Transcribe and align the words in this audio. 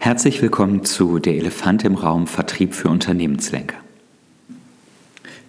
Herzlich 0.00 0.40
willkommen 0.40 0.84
zu 0.84 1.18
Der 1.18 1.34
Elefant 1.34 1.84
im 1.84 1.96
Raum 1.96 2.28
Vertrieb 2.28 2.72
für 2.72 2.88
Unternehmenslenker. 2.88 3.76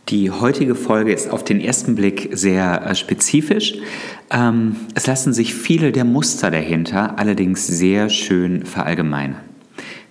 Die 0.09 0.31
heutige 0.31 0.73
Folge 0.73 1.13
ist 1.13 1.29
auf 1.29 1.43
den 1.43 1.61
ersten 1.61 1.93
Blick 1.93 2.29
sehr 2.31 2.83
äh, 2.83 2.95
spezifisch. 2.95 3.75
Ähm, 4.31 4.75
es 4.95 5.05
lassen 5.05 5.33
sich 5.33 5.53
viele 5.53 5.91
der 5.91 6.03
Muster 6.03 6.49
dahinter 6.49 7.19
allerdings 7.19 7.67
sehr 7.67 8.09
schön 8.09 8.65
verallgemeinern. 8.65 9.39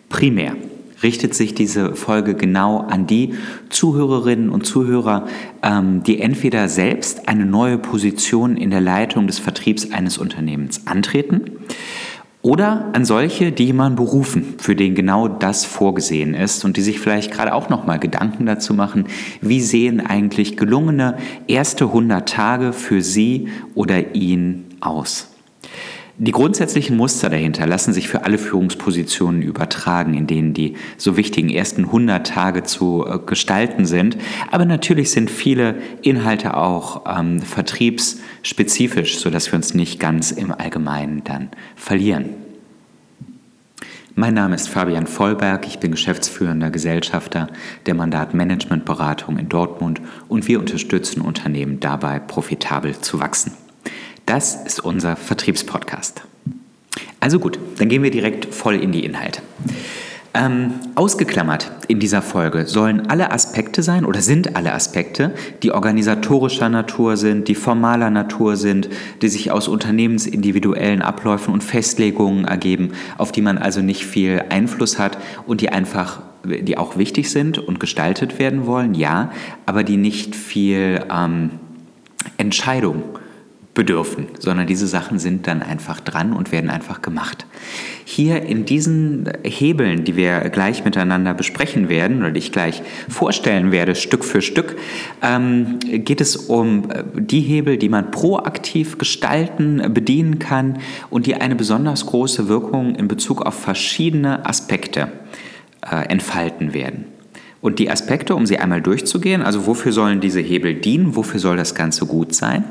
Primär 0.09 0.55
richtet 1.03 1.35
sich 1.35 1.55
diese 1.57 1.97
Folge 1.97 2.35
genau 2.37 2.79
an 2.79 3.09
die 3.09 3.35
Zuhörerinnen 3.71 4.51
und 4.51 4.65
Zuhörer, 4.65 5.27
ähm, 5.65 6.05
die 6.05 6.21
entweder 6.21 6.69
selbst 6.69 7.29
eine 7.29 7.45
neue 7.45 7.77
Position 7.77 8.57
in 8.57 8.71
der 8.71 8.81
Leitung 8.81 9.27
des 9.27 9.41
Vertriebs 9.41 9.91
eines 9.91 10.17
Unternehmens 10.17 10.87
antreten 10.87 11.59
oder 12.43 12.91
an 12.93 13.05
solche, 13.05 13.51
die 13.51 13.67
jemanden 13.67 13.97
berufen, 13.97 14.55
für 14.59 14.77
den 14.77 14.95
genau 14.95 15.27
das 15.29 15.65
vorgesehen 15.65 16.35
ist 16.35 16.65
und 16.65 16.77
die 16.77 16.83
sich 16.83 17.01
vielleicht 17.01 17.33
gerade 17.33 17.53
auch 17.53 17.69
nochmal 17.69 17.99
Gedanken 17.99 18.47
dazu 18.47 18.75
machen, 18.75 19.07
wie 19.41 19.61
sehen 19.61 20.01
eigentlich 20.05 20.57
gelungene 20.57 21.19
erste 21.49 21.87
100 21.87 22.29
Tage 22.29 22.73
für 22.73 23.03
sie 23.03 23.49
oder 23.75 24.15
ihn 24.15 24.67
aus. 24.81 25.29
Die 26.21 26.33
grundsätzlichen 26.33 26.97
Muster 26.97 27.31
dahinter 27.31 27.65
lassen 27.65 27.93
sich 27.93 28.09
für 28.09 28.25
alle 28.25 28.39
Führungspositionen 28.39 29.41
übertragen, 29.41 30.15
in 30.15 30.27
denen 30.27 30.53
die 30.53 30.75
so 30.97 31.17
wichtigen 31.17 31.49
ersten 31.49 31.85
100 31.85 32.27
Tage 32.27 32.65
zu 32.65 33.07
äh, 33.07 33.21
gestalten 33.25 33.87
sind. 33.87 34.19
Aber 34.51 34.65
natürlich 34.65 35.13
sind 35.13 35.31
viele 35.31 35.77
Inhalte 36.03 36.57
auch 36.57 37.05
ähm, 37.07 37.41
vertriebsspezifisch, 37.41 39.19
sodass 39.19 39.53
wir 39.53 39.57
uns 39.59 39.75
nicht 39.75 40.01
ganz 40.01 40.33
im 40.33 40.51
Allgemeinen 40.51 41.23
dann 41.23 41.51
verlieren. 41.77 42.31
Mein 44.17 44.35
Name 44.35 44.57
ist 44.57 44.69
Fabian 44.69 45.07
Vollberg, 45.07 45.69
ich 45.69 45.79
bin 45.79 45.93
geschäftsführender 45.93 46.71
Gesellschafter 46.71 47.47
der 47.87 47.95
Mandatmanagementberatung 47.95 49.39
in 49.39 49.49
Dortmund 49.49 50.01
und 50.27 50.49
wir 50.49 50.59
unterstützen 50.59 51.21
Unternehmen 51.21 51.79
dabei, 51.79 52.19
profitabel 52.19 52.99
zu 53.01 53.21
wachsen. 53.21 53.53
Das 54.29 54.55
ist 54.55 54.85
unser 54.85 55.17
Vertriebspodcast. 55.17 56.21
Also 57.19 57.39
gut, 57.39 57.59
dann 57.79 57.89
gehen 57.89 58.03
wir 58.03 58.11
direkt 58.11 58.55
voll 58.55 58.75
in 58.75 58.93
die 58.93 59.03
Inhalte. 59.07 59.41
Ähm, 60.35 60.75
ausgeklammert 60.97 61.73
in 61.89 61.99
dieser 61.99 62.21
Folge 62.21 62.67
sollen 62.67 63.09
alle 63.09 63.33
Aspekte 63.33 63.83
sein 63.83 64.05
oder 64.05 64.21
sind 64.21 64.55
alle 64.55 64.75
Aspekte, 64.75 65.33
die 65.63 65.73
organisatorischer 65.73 66.69
Natur 66.69 67.17
sind, 67.17 67.49
die 67.49 67.55
formaler 67.55 68.11
Natur 68.11 68.57
sind, 68.57 68.91
die 69.23 69.29
sich 69.29 69.51
aus 69.51 69.67
unternehmensindividuellen 69.67 71.01
Abläufen 71.01 71.55
und 71.55 71.65
Festlegungen 71.65 72.45
ergeben, 72.45 72.93
auf 73.17 73.33
die 73.33 73.41
man 73.41 73.57
also 73.57 73.81
nicht 73.81 74.05
viel 74.05 74.45
Einfluss 74.51 74.99
hat 74.99 75.17
und 75.47 75.63
die 75.63 75.71
einfach, 75.71 76.21
die 76.45 76.77
auch 76.77 76.99
wichtig 76.99 77.31
sind 77.31 77.57
und 77.57 77.81
gestaltet 77.81 78.39
werden 78.39 78.67
wollen, 78.67 78.93
ja, 78.93 79.33
aber 79.65 79.85
die 79.85 79.97
nicht 79.97 80.37
viel 80.37 81.03
ähm, 81.11 81.53
Entscheidung 82.37 83.03
bedürfen, 83.79 84.27
sondern 84.41 84.67
diese 84.67 84.89
Sachen 84.89 85.21
sind 85.21 85.47
dann 85.47 85.63
einfach 85.63 86.01
dran 86.01 86.33
und 86.33 86.51
werden 86.51 86.69
einfach 86.69 87.01
gemacht. 87.01 87.47
Hier 88.05 88.43
in 88.43 88.65
diesen 88.65 89.31
Hebeln, 89.45 90.03
die 90.03 90.17
wir 90.17 90.41
gleich 90.51 90.85
miteinander 90.85 91.33
besprechen 91.33 91.89
werden 91.89 92.19
oder 92.19 92.33
die 92.33 92.41
ich 92.41 92.51
gleich 92.51 92.83
vorstellen 93.09 93.71
werde, 93.71 93.95
Stück 93.95 94.25
für 94.25 94.43
Stück, 94.43 94.75
ähm, 95.23 95.79
geht 95.81 96.21
es 96.21 96.35
um 96.35 96.91
äh, 96.91 97.05
die 97.15 97.41
Hebel, 97.41 97.77
die 97.77 97.89
man 97.89 98.11
proaktiv 98.11 98.99
gestalten, 98.99 99.81
bedienen 99.95 100.41
kann 100.41 100.81
und 101.09 101.27
die 101.27 101.37
eine 101.37 101.55
besonders 101.55 102.05
große 102.07 102.49
Wirkung 102.49 102.97
in 102.97 103.07
Bezug 103.07 103.43
auf 103.43 103.55
verschiedene 103.55 104.45
Aspekte 104.45 105.13
äh, 105.89 106.09
entfalten 106.09 106.75
werden. 106.75 107.05
Und 107.61 107.79
die 107.79 107.91
Aspekte, 107.91 108.35
um 108.35 108.45
sie 108.45 108.59
einmal 108.59 108.83
durchzugehen, 108.83 109.41
also 109.43 109.67
wofür 109.67 109.93
sollen 109.93 110.21
diese 110.21 110.41
Hebel 110.41 110.75
dienen, 110.75 111.15
wofür 111.15 111.39
soll 111.39 111.57
das 111.57 111.77
Ganze 111.77 112.07
gut 112.07 112.35
sein? 112.35 112.65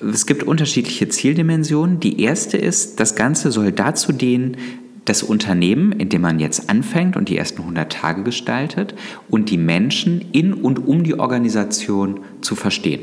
Es 0.00 0.26
gibt 0.26 0.44
unterschiedliche 0.44 1.08
Zieldimensionen. 1.08 2.00
Die 2.00 2.20
erste 2.20 2.56
ist, 2.56 3.00
das 3.00 3.16
Ganze 3.16 3.50
soll 3.50 3.72
dazu 3.72 4.12
dienen, 4.12 4.56
das 5.04 5.22
Unternehmen, 5.22 5.92
in 5.92 6.08
dem 6.08 6.22
man 6.22 6.38
jetzt 6.38 6.68
anfängt 6.68 7.16
und 7.16 7.28
die 7.28 7.36
ersten 7.36 7.62
100 7.62 7.90
Tage 7.90 8.22
gestaltet, 8.22 8.94
und 9.28 9.50
die 9.50 9.56
Menschen 9.56 10.26
in 10.32 10.52
und 10.52 10.86
um 10.86 11.02
die 11.02 11.18
Organisation 11.18 12.20
zu 12.42 12.54
verstehen. 12.54 13.00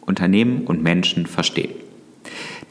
Unternehmen 0.00 0.62
und 0.62 0.82
Menschen 0.82 1.26
verstehen. 1.26 1.70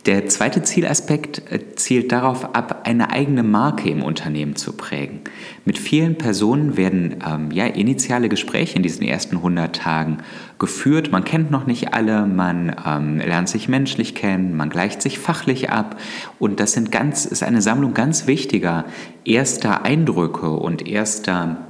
Der 0.06 0.28
zweite 0.28 0.64
Zielaspekt 0.64 1.52
äh, 1.52 1.76
zielt 1.76 2.14
darauf 2.14 2.56
ab, 2.56 2.84
eine 2.86 3.10
eigene 3.12 3.44
Marke 3.44 3.90
im 3.90 4.02
Unternehmen 4.02 4.56
zu 4.56 4.72
prägen. 4.72 5.20
Mit 5.66 5.78
vielen 5.78 6.18
Personen 6.18 6.78
werden 6.78 7.18
ähm, 7.28 7.52
ja, 7.52 7.66
initiale 7.66 8.30
Gespräche 8.30 8.78
in 8.78 8.84
diesen 8.84 9.04
ersten 9.04 9.38
100 9.38 9.76
Tagen 9.76 10.20
geführt. 10.60 11.12
Man 11.12 11.26
kennt 11.26 11.52
noch 11.52 11.68
nicht 11.68 11.94
alle, 11.94 12.26
man 12.26 12.74
ähm, 12.86 13.18
lernt 13.18 13.50
sich 13.50 13.68
menschlich 13.68 14.16
kennen, 14.16 14.56
man 14.56 14.70
gleicht 14.70 15.02
sich 15.02 15.20
fachlich 15.20 15.72
ab 15.72 16.00
und 16.40 16.62
das 16.62 16.72
sind 16.72 16.92
ganz, 16.92 17.26
ist 17.26 17.44
eine 17.44 17.62
Sammlung 17.62 17.94
ganz 17.94 18.28
wichtiger 18.28 18.86
erster 19.26 19.84
Eindrücke 19.84 20.52
und 20.52 20.88
erster 20.88 21.67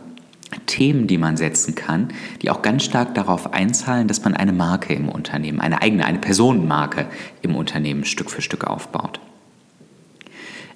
Themen, 0.68 1.08
die 1.08 1.18
man 1.18 1.38
setzen 1.38 1.74
kann, 1.74 2.10
die 2.42 2.52
auch 2.52 2.62
ganz 2.62 2.84
stark 2.84 3.16
darauf 3.16 3.54
einzahlen, 3.54 4.08
dass 4.08 4.24
man 4.24 4.36
eine 4.36 4.54
Marke 4.54 4.94
im 4.94 5.10
Unternehmen, 5.10 5.60
eine 5.60 5.82
eigene, 5.82 6.06
eine 6.06 6.20
Personenmarke 6.20 7.08
im 7.42 7.56
Unternehmen 7.56 8.06
Stück 8.06 8.30
für 8.30 8.42
Stück 8.42 8.66
aufbaut. 8.66 9.20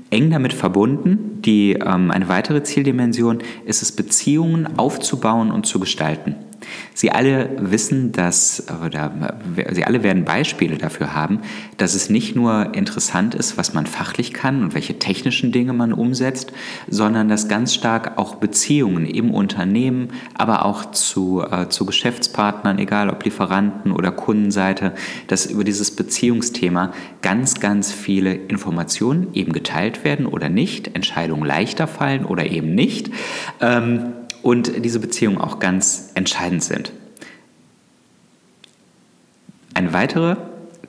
Eng 0.10 0.30
damit 0.30 0.54
verbunden, 0.54 1.42
die, 1.42 1.74
ähm, 1.74 2.12
eine 2.12 2.28
weitere 2.28 2.64
Zieldimension 2.64 3.40
ist 3.66 3.82
es, 3.82 3.94
Beziehungen 3.94 4.78
aufzubauen 4.78 5.52
und 5.52 5.66
zu 5.66 5.80
gestalten. 5.80 6.36
Sie 6.94 7.12
alle 7.12 7.50
wissen, 7.60 8.12
dass, 8.12 8.64
oder 8.86 9.34
Sie 9.72 9.84
alle 9.84 10.04
werden 10.04 10.26
Beispiele 10.26 10.78
dafür 10.78 11.14
haben, 11.14 11.40
dass 11.78 11.94
es 11.94 12.10
nicht 12.10 12.36
nur 12.36 12.74
interessant 12.74 13.36
ist, 13.36 13.58
was 13.58 13.74
man 13.74 13.86
fachlich 13.86 14.34
kann 14.34 14.64
und 14.64 14.74
welche 14.74 15.00
technischen 15.00 15.52
Dinge 15.52 15.74
man 15.74 15.94
umsetzt, 15.94 16.54
sondern 16.88 17.30
dass 17.30 17.48
ganz 17.48 17.74
stark 17.74 18.18
auch 18.18 18.36
Beziehungen 18.36 19.06
im 19.06 19.32
Unternehmen, 19.32 20.10
aber 20.38 20.66
auch 20.66 20.92
zu, 20.92 21.44
äh, 21.44 21.70
zu 21.70 21.86
Geschäftspartnern, 21.86 22.80
egal 22.80 23.10
ob 23.10 23.24
Lieferanten 23.24 23.92
oder 23.92 24.12
Kundenseite, 24.12 24.94
dass 25.28 25.46
über 25.46 25.64
dieses 25.64 25.96
Beziehungsthema 25.96 26.92
ganz, 27.22 27.60
ganz 27.60 27.92
viele 27.92 28.34
Informationen 28.34 29.34
eben 29.34 29.54
geteilt 29.54 30.04
werden 30.04 30.26
oder 30.26 30.50
nicht, 30.50 30.96
Entscheidungen 30.96 31.46
leichter 31.46 31.88
fallen 31.88 32.26
oder 32.26 32.46
eben 32.46 32.76
nicht. 32.76 33.12
Ähm, 33.60 34.14
und 34.42 34.84
diese 34.84 35.00
Beziehungen 35.00 35.38
auch 35.38 35.60
ganz 35.60 36.12
entscheidend 36.16 36.64
sind. 36.64 36.92
Eine 39.74 39.94
weitere 39.94 40.36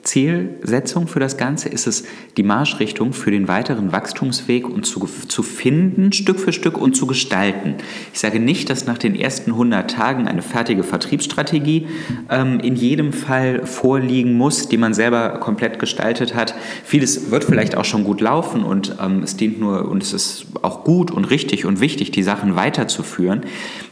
Zielsetzung 0.03 1.07
für 1.07 1.19
das 1.21 1.37
Ganze 1.37 1.69
ist 1.69 1.87
es, 1.87 2.03
die 2.35 2.43
Marschrichtung 2.43 3.13
für 3.13 3.31
den 3.31 3.47
weiteren 3.47 3.93
Wachstumsweg 3.93 4.67
und 4.67 4.85
zu, 4.85 5.07
zu 5.27 5.43
finden, 5.43 6.11
Stück 6.11 6.39
für 6.39 6.51
Stück 6.51 6.77
und 6.77 6.95
zu 6.95 7.07
gestalten. 7.07 7.75
Ich 8.13 8.19
sage 8.19 8.39
nicht, 8.39 8.69
dass 8.69 8.85
nach 8.85 8.97
den 8.97 9.15
ersten 9.15 9.51
100 9.51 9.89
Tagen 9.89 10.27
eine 10.27 10.41
fertige 10.41 10.83
Vertriebsstrategie 10.83 11.87
ähm, 12.29 12.59
in 12.59 12.75
jedem 12.75 13.13
Fall 13.13 13.65
vorliegen 13.65 14.33
muss, 14.33 14.67
die 14.67 14.77
man 14.77 14.93
selber 14.93 15.39
komplett 15.39 15.79
gestaltet 15.79 16.35
hat. 16.35 16.53
Vieles 16.83 17.31
wird 17.31 17.45
vielleicht 17.45 17.77
auch 17.77 17.85
schon 17.85 18.03
gut 18.03 18.19
laufen 18.19 18.63
und 18.63 18.97
ähm, 19.01 19.23
es 19.23 19.37
dient 19.37 19.59
nur 19.59 19.89
und 19.89 20.03
es 20.03 20.11
ist 20.11 20.45
auch 20.61 20.83
gut 20.83 21.11
und 21.11 21.25
richtig 21.25 21.65
und 21.65 21.79
wichtig, 21.79 22.11
die 22.11 22.23
Sachen 22.23 22.55
weiterzuführen. 22.55 23.41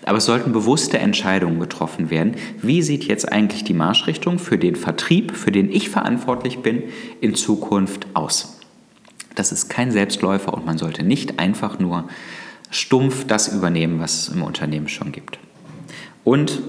Aber 0.03 0.17
es 0.17 0.25
sollten 0.25 0.51
bewusste 0.51 0.99
Entscheidungen 0.99 1.59
getroffen 1.59 2.09
werden. 2.09 2.35
Wie 2.61 2.81
sieht 2.81 3.05
jetzt 3.05 3.31
eigentlich 3.31 3.63
die 3.63 3.73
Marschrichtung 3.73 4.39
für 4.39 4.57
den 4.57 4.75
Vertrieb, 4.75 5.37
für 5.37 5.51
den 5.51 5.71
ich 5.71 5.89
verantwortlich 5.89 6.00
bin, 6.61 6.83
in 7.21 7.35
Zukunft 7.35 8.07
aus? 8.13 8.59
Das 9.35 9.51
ist 9.51 9.69
kein 9.69 9.91
Selbstläufer 9.91 10.53
und 10.53 10.65
man 10.65 10.77
sollte 10.77 11.03
nicht 11.03 11.39
einfach 11.39 11.79
nur 11.79 12.07
stumpf 12.69 13.25
das 13.25 13.49
übernehmen, 13.49 13.99
was 13.99 14.27
es 14.27 14.29
im 14.29 14.43
Unternehmen 14.43 14.87
schon 14.87 15.11
gibt. 15.11 15.39
Und 16.23 16.61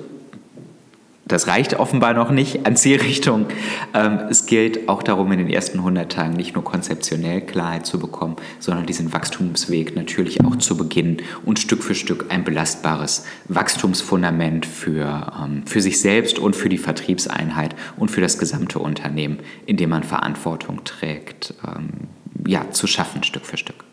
das 1.25 1.47
reicht 1.47 1.79
offenbar 1.79 2.15
noch 2.15 2.31
nicht 2.31 2.67
an 2.67 2.77
Zielrichtung. 2.77 3.47
Ähm, 3.95 4.21
es 4.29 4.47
gilt 4.47 4.89
auch 4.89 5.03
darum, 5.03 5.31
in 5.33 5.39
den 5.39 5.51
ersten 5.51 5.79
100 5.79 6.11
Tagen 6.11 6.35
nicht 6.35 6.55
nur 6.55 6.65
konzeptionell 6.65 7.41
Klarheit 7.43 7.87
zu 7.87 7.99
bekommen, 7.99 8.37
sondern 8.59 8.87
diesen 8.87 9.13
Wachstumsweg 9.13 9.95
natürlich 9.95 10.45
auch 10.45 10.57
zu 10.57 10.77
beginnen 10.77 11.19
und 11.45 11.59
Stück 11.59 11.85
für 11.85 11.95
Stück 11.95 12.27
ein 12.29 12.45
belastbares 12.45 13.25
Wachstumsfundament 13.49 14.67
für, 14.67 15.33
ähm, 15.41 15.63
für 15.65 15.81
sich 15.81 16.01
selbst 16.01 16.39
und 16.39 16.57
für 16.57 16.69
die 16.69 16.79
Vertriebseinheit 16.79 17.77
und 17.97 18.11
für 18.11 18.21
das 18.21 18.39
gesamte 18.39 18.81
Unternehmen, 18.81 19.39
in 19.65 19.77
dem 19.77 19.91
man 19.91 20.03
Verantwortung 20.03 20.83
trägt, 20.85 21.55
ähm, 21.67 22.09
ja, 22.47 22.71
zu 22.73 22.87
schaffen, 22.89 23.23
Stück 23.23 23.47
für 23.47 23.57
Stück. 23.57 23.85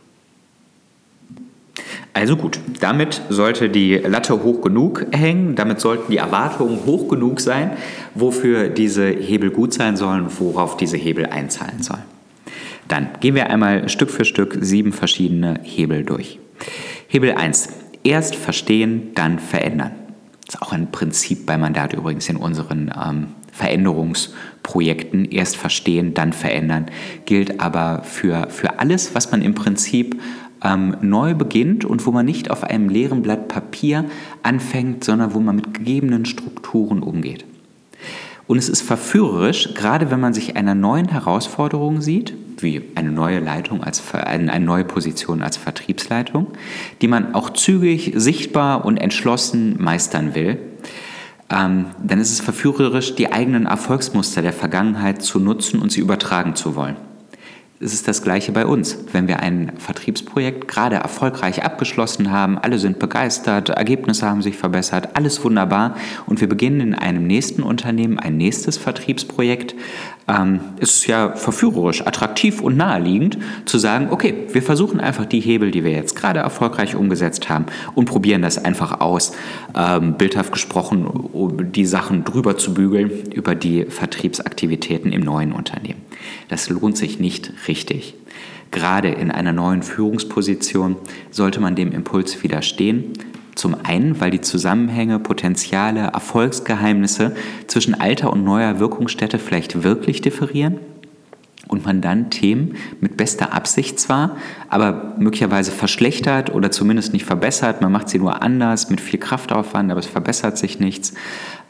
Also 2.14 2.36
gut, 2.36 2.60
damit 2.80 3.22
sollte 3.30 3.70
die 3.70 3.96
Latte 3.96 4.44
hoch 4.44 4.62
genug 4.62 5.06
hängen, 5.12 5.56
damit 5.56 5.80
sollten 5.80 6.12
die 6.12 6.18
Erwartungen 6.18 6.80
hoch 6.86 7.08
genug 7.08 7.40
sein, 7.40 7.72
wofür 8.16 8.70
diese 8.70 9.08
Hebel 9.08 9.52
gut 9.52 9.74
sein 9.74 9.96
sollen, 9.96 10.28
worauf 10.40 10.76
diese 10.76 10.98
Hebel 10.98 11.28
einzahlen 11.28 11.84
sollen. 11.84 12.04
Dann 12.88 13.10
gehen 13.20 13.36
wir 13.36 13.50
einmal 13.50 13.88
Stück 13.90 14.10
für 14.10 14.26
Stück 14.26 14.58
sieben 14.62 14.92
verschiedene 14.92 15.60
Hebel 15.64 16.04
durch. 16.04 16.40
Hebel 17.08 17.34
1. 17.34 17.70
Erst 18.04 18.36
verstehen, 18.36 19.12
dann 19.14 19.38
verändern. 19.38 19.92
Das 20.46 20.56
ist 20.56 20.62
auch 20.64 20.72
ein 20.72 20.90
Prinzip 20.90 21.46
bei 21.46 21.58
Mandat 21.58 21.94
übrigens 21.94 22.28
in 22.28 22.36
unseren 22.36 22.92
ähm, 23.00 23.28
Veränderungsprojekten. 23.52 25.26
Erst 25.26 25.58
verstehen, 25.58 26.16
dann 26.16 26.34
verändern. 26.34 26.88
Gilt 27.26 27.60
aber 27.60 28.02
für, 28.04 28.50
für 28.50 28.80
alles, 28.80 29.14
was 29.14 29.32
man 29.32 29.44
im 29.44 29.54
Prinzip 29.54 30.20
ähm, 30.64 30.98
neu 31.02 31.34
beginnt 31.34 31.86
und 31.86 32.06
wo 32.06 32.12
man 32.12 32.26
nicht 32.26 32.52
auf 32.52 32.64
einem 32.64 32.90
leeren 32.90 33.22
Blatt 33.22 33.48
Papier 33.48 34.06
anfängt, 34.44 35.04
sondern 35.04 35.34
wo 35.34 35.40
man 35.40 35.56
mit 35.56 35.74
gegebenen 35.74 36.26
Strukturen 36.26 37.02
umgeht. 37.02 37.46
Und 38.48 38.58
es 38.58 38.68
ist 38.68 38.82
verführerisch, 38.82 39.76
gerade 39.76 40.10
wenn 40.10 40.20
man 40.20 40.34
sich 40.34 40.56
einer 40.56 40.74
neuen 40.74 41.08
Herausforderung 41.10 42.02
sieht, 42.02 42.34
wie 42.58 42.82
eine 42.96 43.12
neue 43.12 43.40
Leitung 43.40 43.84
als 43.84 44.02
eine 44.14 44.60
neue 44.60 44.86
Position 44.86 45.44
als 45.44 45.56
Vertriebsleitung, 45.56 46.48
die 47.02 47.08
man 47.08 47.36
auch 47.36 47.52
zügig, 47.52 48.14
sichtbar 48.16 48.86
und 48.86 48.98
entschlossen 48.98 49.76
meistern 49.80 50.34
will, 50.34 50.58
ähm, 51.52 51.86
dann 52.04 52.20
ist 52.20 52.32
es 52.32 52.42
verführerisch, 52.42 53.16
die 53.16 53.32
eigenen 53.32 53.68
Erfolgsmuster 53.68 54.42
der 54.42 54.54
Vergangenheit 54.54 55.22
zu 55.22 55.40
nutzen 55.40 55.80
und 55.80 55.92
sie 55.92 56.02
übertragen 56.02 56.56
zu 56.56 56.76
wollen 56.76 56.96
es 57.82 57.94
ist 57.94 58.10
das 58.10 58.22
Gleiche 58.22 58.52
bei 58.52 58.66
uns. 58.66 58.98
Wenn 59.14 59.30
wir 59.30 59.40
ein 59.40 59.72
Vertriebsprojekt 59.78 60.68
gerade 60.68 60.98
erfolgreich 60.98 61.64
abgeschlossen 61.64 62.30
haben, 62.30 62.58
alle 62.58 62.78
sind 62.78 63.00
begeistert, 63.00 63.70
Ergebnisse 63.70 64.28
haben 64.28 64.42
sich 64.42 64.58
verbessert, 64.58 65.16
alles 65.16 65.42
wunderbar 65.46 65.96
und 66.26 66.42
wir 66.42 66.50
beginnen 66.50 66.82
in 66.82 66.96
einem 66.96 67.26
nächsten 67.26 67.64
Unternehmen 67.64 68.20
ein 68.20 68.36
nächstes 68.36 68.78
Vertriebsprojekt, 68.78 69.76
ähm, 70.28 70.60
ist 70.82 71.08
ja 71.08 71.32
verführerisch, 71.36 72.06
attraktiv 72.06 72.62
und 72.62 72.76
naheliegend 72.76 73.38
zu 73.64 73.78
sagen, 73.78 74.10
okay, 74.12 74.48
wir 74.52 74.62
versuchen 74.62 75.00
einfach 75.00 75.26
die 75.26 75.40
Hebel, 75.40 75.72
die 75.72 75.86
wir 75.86 75.92
jetzt 75.92 76.18
gerade 76.18 76.42
erfolgreich 76.42 76.98
umgesetzt 76.98 77.48
haben 77.48 77.66
und 77.96 78.06
probieren 78.06 78.42
das 78.42 78.58
einfach 78.58 79.00
aus, 79.00 79.32
ähm, 79.74 80.16
bildhaft 80.16 80.52
gesprochen, 80.52 81.08
um 81.08 81.72
die 81.72 81.86
Sachen 81.86 82.26
drüber 82.26 82.58
zu 82.58 82.74
bügeln 82.74 83.10
über 83.34 83.56
die 83.56 83.86
Vertriebsaktivitäten 83.86 85.14
im 85.14 85.22
neuen 85.22 85.54
Unternehmen. 85.54 86.09
Das 86.48 86.70
lohnt 86.70 86.98
sich 86.98 87.20
nicht 87.20 87.54
richtig. 87.68 88.16
Gerade 88.72 89.10
in 89.10 89.32
einer 89.32 89.54
neuen 89.54 89.82
Führungsposition 89.82 90.96
sollte 91.32 91.60
man 91.60 91.76
dem 91.76 91.92
Impuls 91.92 92.44
widerstehen. 92.44 93.14
Zum 93.56 93.76
einen, 93.84 94.22
weil 94.22 94.32
die 94.32 94.42
Zusammenhänge, 94.42 95.20
Potenziale, 95.20 96.12
Erfolgsgeheimnisse 96.14 97.36
zwischen 97.68 98.00
alter 98.00 98.32
und 98.32 98.44
neuer 98.44 98.80
Wirkungsstätte 98.80 99.40
vielleicht 99.40 99.84
wirklich 99.84 100.22
differieren 100.22 100.80
und 101.68 101.86
man 101.86 102.02
dann 102.02 102.30
Themen 102.30 102.76
mit 103.00 103.16
bester 103.18 103.54
Absicht 103.54 104.00
zwar, 104.00 104.38
aber 104.70 105.14
möglicherweise 105.18 105.72
verschlechtert 105.72 106.54
oder 106.54 106.72
zumindest 106.72 107.14
nicht 107.14 107.26
verbessert. 107.26 107.82
Man 107.82 107.92
macht 107.92 108.10
sie 108.10 108.18
nur 108.18 108.42
anders, 108.42 108.90
mit 108.90 109.02
viel 109.02 109.20
Kraftaufwand, 109.20 109.92
aber 109.92 110.00
es 110.00 110.08
verbessert 110.08 110.58
sich 110.58 110.80
nichts. 110.80 111.14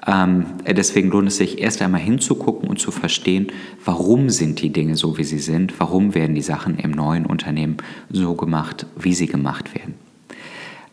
Ähm, 0.07 0.45
deswegen 0.65 1.09
lohnt 1.09 1.27
es 1.27 1.37
sich 1.37 1.59
erst 1.59 1.81
einmal 1.81 2.01
hinzugucken 2.01 2.69
und 2.69 2.79
zu 2.79 2.91
verstehen, 2.91 3.47
warum 3.83 4.29
sind 4.29 4.61
die 4.61 4.71
Dinge 4.71 4.95
so, 4.95 5.17
wie 5.17 5.23
sie 5.23 5.39
sind, 5.39 5.79
warum 5.79 6.15
werden 6.15 6.35
die 6.35 6.41
Sachen 6.41 6.77
im 6.79 6.91
neuen 6.91 7.25
Unternehmen 7.25 7.77
so 8.09 8.35
gemacht, 8.35 8.85
wie 8.97 9.13
sie 9.13 9.27
gemacht 9.27 9.75
werden. 9.75 10.08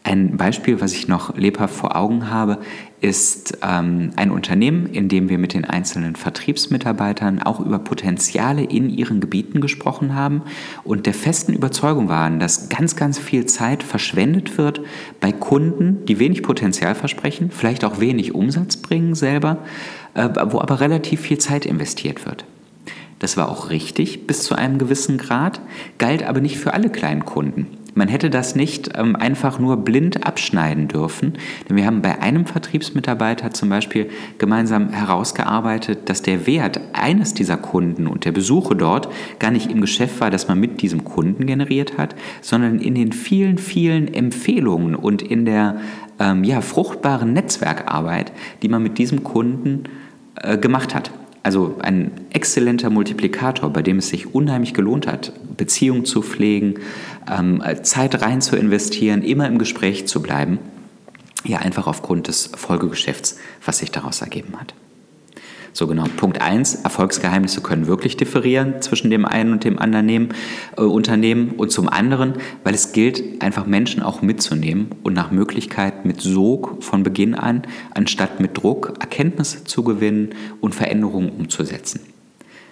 Ein 0.07 0.37
Beispiel, 0.37 0.81
was 0.81 0.93
ich 0.93 1.09
noch 1.09 1.37
lebhaft 1.37 1.75
vor 1.75 1.97
Augen 1.97 2.31
habe, 2.31 2.59
ist 3.01 3.59
ähm, 3.69 4.13
ein 4.15 4.31
Unternehmen, 4.31 4.87
in 4.87 5.09
dem 5.09 5.29
wir 5.29 5.37
mit 5.37 5.53
den 5.53 5.65
einzelnen 5.65 6.15
Vertriebsmitarbeitern 6.15 7.43
auch 7.43 7.59
über 7.59 7.81
Potenziale 7.81 8.63
in 8.63 8.89
ihren 8.89 9.19
Gebieten 9.19 9.61
gesprochen 9.61 10.15
haben 10.15 10.43
und 10.85 11.07
der 11.07 11.13
festen 11.13 11.53
Überzeugung 11.55 12.09
waren, 12.09 12.39
dass 12.39 12.69
ganz, 12.69 12.95
ganz 12.95 13.19
viel 13.19 13.47
Zeit 13.47 13.83
verschwendet 13.83 14.59
wird 14.59 14.81
bei 15.19 15.33
Kunden, 15.33 16.05
die 16.05 16.21
wenig 16.21 16.45
Potenzial 16.45 16.95
versprechen, 16.95 17.51
vielleicht 17.51 17.85
auch 17.85 17.99
wenig 17.99 18.33
Umsatz 18.33 18.77
bringen 18.77 19.17
selber, 19.17 19.59
äh, 20.15 20.29
wo 20.51 20.61
aber 20.61 20.79
relativ 20.79 21.23
viel 21.23 21.39
Zeit 21.39 21.67
investiert 21.67 22.25
wird. 22.27 22.45
Das 23.19 23.37
war 23.37 23.49
auch 23.49 23.71
richtig 23.71 24.29
bis 24.29 24.45
zu 24.45 24.55
einem 24.55 24.79
gewissen 24.79 25.19
Grad, 25.19 25.61
galt 25.99 26.23
aber 26.23 26.41
nicht 26.41 26.59
für 26.59 26.75
alle 26.75 26.91
kleinen 26.91 27.25
Kunden. 27.25 27.67
Man 27.97 28.09
hätte 28.09 28.29
das 28.29 28.55
nicht 28.55 28.91
ähm, 28.95 29.17
einfach 29.17 29.59
nur 29.59 29.79
blind 29.79 30.27
abschneiden 30.27 30.87
dürfen. 30.87 31.33
Denn 31.67 31.79
wir 31.79 31.87
haben 31.87 32.03
bei 32.03 32.21
einem 32.21 32.45
Vertriebsmitarbeiter 32.45 33.53
zum 33.53 33.71
Beispiel 33.71 34.11
gemeinsam 34.37 34.91
herausgearbeitet, 34.91 36.11
dass 36.11 36.21
der 36.21 36.47
Wert 36.47 36.79
eines 36.93 37.33
dieser 37.33 37.57
Kunden 37.57 38.07
und 38.07 38.27
der 38.27 38.33
Besuche 38.33 38.77
dort 38.77 39.09
gar 39.39 39.51
nicht 39.51 39.71
im 39.71 39.81
Geschäft 39.81 40.21
war, 40.21 40.31
das 40.31 40.47
man 40.47 40.61
mit 40.61 40.83
diesem 40.83 41.05
Kunden 41.05 41.47
generiert 41.47 41.97
hat, 41.97 42.15
sondern 42.43 42.81
in 42.81 42.95
den 42.95 43.13
vielen, 43.13 43.57
vielen 43.57 44.13
Empfehlungen 44.13 44.95
und 44.95 45.23
in 45.23 45.47
der 45.47 45.81
ähm, 46.19 46.45
ja, 46.45 46.61
fruchtbaren 46.61 47.33
Netzwerkarbeit, 47.33 48.31
die 48.61 48.69
man 48.69 48.83
mit 48.83 48.99
diesem 48.99 49.25
Kunden 49.25 49.85
äh, 50.35 50.59
gemacht 50.59 50.95
hat. 50.95 51.11
Also 51.47 51.77
ein 51.81 52.11
exzellenter 52.31 52.91
Multiplikator, 52.91 53.71
bei 53.73 53.81
dem 53.81 53.99
es 53.99 54.09
sich 54.09 54.35
unheimlich 54.35 54.75
gelohnt 54.75 55.07
hat, 55.07 55.33
Beziehungen 55.57 56.05
zu 56.05 56.21
pflegen, 56.23 56.81
ähm, 57.31 57.63
Zeit 57.85 58.21
rein 58.21 58.41
zu 58.41 58.57
investieren, 58.57 59.23
immer 59.23 59.47
im 59.47 59.57
Gespräch 59.57 60.09
zu 60.09 60.21
bleiben. 60.21 60.59
Ja, 61.45 61.59
einfach 61.59 61.87
aufgrund 61.87 62.27
des 62.27 62.51
Folgegeschäfts, 62.57 63.39
was 63.65 63.79
sich 63.79 63.93
daraus 63.93 64.23
ergeben 64.23 64.59
hat. 64.59 64.75
So 65.77 65.87
genau. 65.87 66.05
Punkt 66.17 66.41
1, 66.41 66.77
Erfolgsgeheimnisse 66.85 67.61
können 67.61 67.87
wirklich 67.87 68.17
differieren 68.17 68.81
zwischen 68.81 69.11
dem 69.11 69.27
einen 69.27 69.53
und 69.53 69.63
dem 69.63 69.79
anderen 69.79 70.33
äh, 70.79 70.81
Unternehmen. 70.81 71.51
Und 71.59 71.71
zum 71.71 71.91
anderen, 71.91 72.37
weil 72.65 72.73
es 72.73 72.93
gilt, 72.93 73.43
einfach 73.43 73.67
Menschen 73.67 74.03
auch 74.03 74.23
mitzunehmen 74.23 74.89
und 75.03 75.13
nach 75.13 75.31
Möglichkeit 75.31 76.07
mit 76.07 76.23
Sog 76.23 76.83
von 76.83 77.03
Beginn 77.03 77.35
an, 77.35 77.65
anstatt 77.93 78.41
mit 78.41 78.57
Druck, 78.57 78.95
Erkenntnisse 79.01 79.65
zu 79.65 79.85
gewinnen 79.85 80.31
und 80.63 80.75
Veränderungen 80.75 81.29
umzusetzen. 81.29 82.01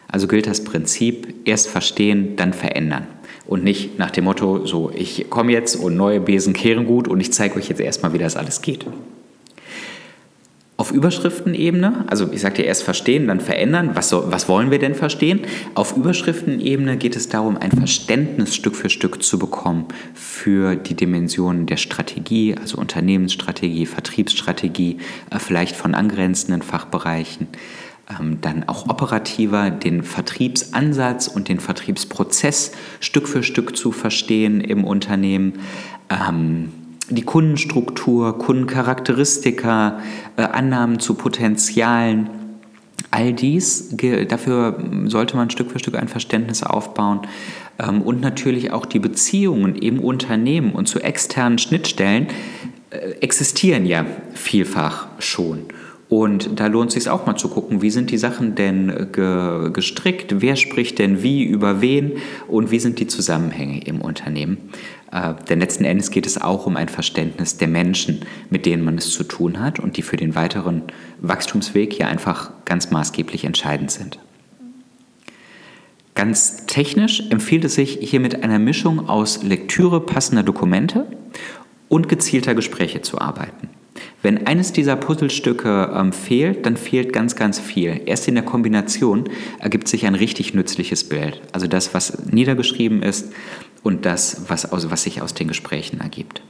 Also 0.09 0.27
gilt 0.27 0.47
das 0.47 0.65
Prinzip, 0.65 1.35
erst 1.45 1.69
verstehen, 1.69 2.37
dann 2.37 2.55
verändern. 2.55 3.07
Und 3.47 3.65
nicht 3.65 3.99
nach 3.99 4.13
dem 4.13 4.25
Motto, 4.25 4.65
so, 4.65 4.91
ich 4.97 5.29
komme 5.29 5.53
jetzt 5.53 5.77
und 5.77 5.95
neue 5.95 6.21
Besen 6.21 6.55
kehren 6.55 6.87
gut 6.87 7.07
und 7.07 7.21
ich 7.21 7.35
zeige 7.35 7.57
euch 7.57 7.69
jetzt 7.69 7.83
erstmal, 7.83 8.15
wie 8.15 8.19
das 8.19 8.35
alles 8.35 8.63
geht. 8.63 8.87
Auf 10.77 10.91
Überschriftenebene, 10.91 12.05
also 12.09 12.33
ich 12.33 12.41
sagte 12.41 12.63
erst 12.63 12.83
verstehen, 12.83 13.29
dann 13.29 13.39
verändern. 13.39 13.91
Was, 13.95 14.09
so, 14.09 14.25
was 14.33 14.49
wollen 14.49 14.73
wir 14.73 14.81
denn 14.81 14.97
verstehen? 14.97 15.43
Auf 15.75 15.97
Überschriftenebene 15.97 16.97
geht 16.97 17.15
es 17.15 17.29
darum, 17.29 17.57
ein 17.57 17.71
Verständnis 17.71 18.57
Stück 18.57 18.75
für 18.75 18.91
Stück 18.91 19.23
zu 19.23 19.39
bekommen 19.39 19.87
für 20.15 20.75
die 20.75 20.95
Dimensionen 20.95 21.67
der 21.67 21.77
Strategie, 21.77 22.57
also 22.61 22.79
Unternehmensstrategie, 22.79 23.87
Vertriebsstrategie, 23.87 24.99
äh, 25.31 25.39
vielleicht 25.39 25.77
von 25.77 25.95
angrenzenden 25.95 26.63
Fachbereichen. 26.63 27.47
Ähm, 28.11 28.41
dann 28.41 28.69
auch 28.69 28.89
operativer 28.89 29.71
den 29.71 30.03
Vertriebsansatz 30.03 31.29
und 31.29 31.49
den 31.49 31.61
Vertriebsprozess 31.61 32.73
Stück 32.99 33.29
für 33.29 33.45
Stück 33.45 33.77
zu 33.77 33.93
verstehen 33.93 34.61
im 34.61 34.83
Unternehmen. 34.83 35.55
Die 37.11 37.23
Kundenstruktur, 37.23 38.39
Kundencharakteristika, 38.39 40.01
äh, 40.37 40.43
Annahmen 40.43 41.01
zu 41.01 41.15
Potenzialen, 41.15 42.31
all 43.11 43.33
dies, 43.33 43.95
dafür 44.29 44.79
sollte 45.07 45.37
man 45.37 45.51
Stück 45.51 45.71
für 45.71 45.79
Stück 45.79 45.95
ein 45.97 46.09
Verständnis 46.09 46.63
aufbauen 46.63 47.21
ähm, 47.79 48.03
und 48.03 48.21
natürlich 48.21 48.73
auch 48.73 48.87
die 48.87 48.99
Beziehungen 48.99 49.77
im 49.77 50.01
Unternehmen 50.01 50.73
und 50.73 50.87
zu 50.87 51.01
externen 51.01 51.59
Schnittstellen 51.59 52.29
äh, 52.91 52.97
existieren 53.21 53.87
ja 53.87 54.05
vielfach 54.35 55.07
schon. 55.19 55.61
Und 56.09 56.61
da 56.61 56.67
lohnt 56.67 56.89
es 56.89 56.95
sich 56.95 57.11
auch 57.11 57.27
mal 57.27 57.37
zu 57.37 57.49
gucken, 57.49 57.83
wie 57.83 57.91
sind 57.91 58.11
die 58.11 58.19
Sachen 58.19 58.55
denn 58.55 59.09
ge 59.11 59.71
gestrickt, 59.73 60.41
wer 60.41 60.55
spricht 60.55 60.99
denn 60.99 61.23
wie 61.23 61.43
über 61.45 61.81
wen 61.81 62.13
und 62.47 62.71
wie 62.71 62.79
sind 62.79 63.01
die 63.01 63.07
Zusammenhänge 63.07 63.81
im 63.85 64.01
Unternehmen. 64.01 64.59
Äh, 65.15 65.35
denn 65.49 65.61
letzten 65.61 65.85
Endes 65.85 66.11
geht 66.11 66.27
es 66.27 66.43
auch 66.43 66.67
um 66.67 66.77
ein 66.77 66.89
Verständnis 66.89 67.57
der 67.57 67.69
Menschen, 67.69 68.23
mit 68.51 68.67
denen 68.67 68.85
man 68.85 68.99
es 68.99 69.11
zu 69.11 69.23
tun 69.23 69.61
hat 69.61 69.79
und 69.79 69.97
die 69.97 70.03
für 70.03 70.17
den 70.17 70.35
weiteren 70.35 70.83
Wachstumsweg 71.21 71.97
ja 71.99 72.09
einfach 72.09 72.51
ganz 72.65 72.91
maßgeblich 72.91 73.45
entscheidend 73.45 73.93
sind. 73.93 74.19
Ganz 76.17 76.67
technisch 76.67 77.23
empfiehlt 77.31 77.65
es 77.65 77.75
sich 77.75 77.99
hier 78.01 78.21
mit 78.21 78.43
einer 78.43 78.59
Mischung 78.59 79.09
aus 79.09 79.43
Lektüre 79.43 80.01
passender 80.01 80.43
Dokumente 80.43 81.07
und 81.89 82.09
gezielter 82.09 82.55
Gespräche 82.55 83.03
zu 83.03 83.21
arbeiten. 83.21 83.69
Wenn 84.23 84.47
eines 84.47 84.73
dieser 84.73 84.97
Puzzlestücke 84.97 85.93
ähm, 85.95 86.13
fehlt, 86.13 86.67
dann 86.67 86.77
fehlt 86.77 87.13
ganz, 87.13 87.37
ganz 87.37 87.61
viel. 87.61 88.01
Erst 88.07 88.27
in 88.27 88.35
der 88.35 88.45
Kombination 88.45 89.25
ergibt 89.61 89.87
sich 89.87 90.07
ein 90.07 90.15
richtig 90.15 90.55
nützliches 90.55 91.09
Bild. 91.09 91.41
Also 91.53 91.67
das, 91.67 91.95
was 91.95 92.27
niedergeschrieben 92.27 93.03
ist 93.03 93.33
und 93.85 94.05
das, 94.05 94.49
was, 94.49 94.73
aus, 94.73 94.91
was 94.91 95.05
sich 95.05 95.23
aus 95.23 95.35
den 95.35 95.47
Gesprächen 95.47 96.01
ergibt. 96.01 96.43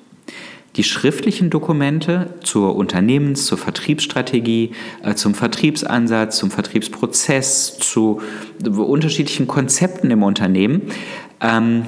Die 0.76 0.84
schriftlichen 0.84 1.50
Dokumente 1.50 2.34
zur 2.42 2.74
Unternehmens-, 2.74 3.46
zur 3.46 3.58
Vertriebsstrategie, 3.58 4.72
äh, 5.02 5.14
zum 5.14 5.34
Vertriebsansatz, 5.34 6.38
zum 6.38 6.50
Vertriebsprozess, 6.50 7.78
zu 7.78 8.22
unterschiedlichen 8.64 9.46
Konzepten 9.46 10.10
im 10.10 10.22
Unternehmen 10.22 10.82
ähm, 11.40 11.84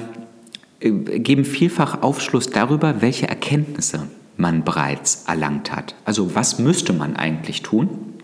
äh, 0.79 0.91
geben 0.91 1.43
vielfach 1.43 2.01
Aufschluss 2.01 2.49
darüber, 2.49 3.01
welche 3.01 3.27
Erkenntnisse 3.27 4.07
man 4.37 4.63
bereits 4.63 5.25
erlangt 5.27 5.75
hat. 5.75 5.95
Also 6.05 6.35
was 6.35 6.59
müsste 6.59 6.93
man 6.93 7.15
eigentlich 7.15 7.63
tun? 7.63 8.16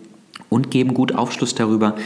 Und 0.54 0.70
geben 0.70 0.94
gut 0.94 1.12
Aufschluss 1.12 1.56
darüber, 1.56 1.96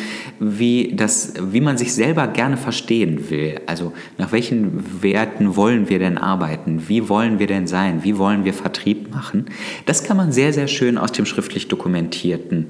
wie, 0.40 0.94
das, 0.96 1.34
wie 1.38 1.60
man 1.60 1.76
sich 1.76 1.92
selber 1.92 2.26
gerne 2.28 2.56
verstehen 2.56 3.28
will. 3.28 3.60
Also 3.66 3.92
nach 4.16 4.32
welchen 4.32 5.02
Werten 5.02 5.54
wollen 5.54 5.90
wir 5.90 5.98
denn 5.98 6.16
arbeiten? 6.16 6.88
Wie 6.88 7.10
wollen 7.10 7.38
wir 7.38 7.46
denn 7.46 7.66
sein? 7.66 8.04
Wie 8.04 8.16
wollen 8.16 8.46
wir 8.46 8.54
Vertrieb 8.54 9.12
machen? 9.12 9.50
Das 9.84 10.02
kann 10.02 10.16
man 10.16 10.32
sehr, 10.32 10.54
sehr 10.54 10.66
schön 10.66 10.96
aus 10.96 11.12
dem 11.12 11.26
schriftlich 11.26 11.68
dokumentierten 11.68 12.68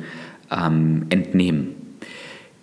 ähm, 0.50 1.06
entnehmen. 1.10 1.76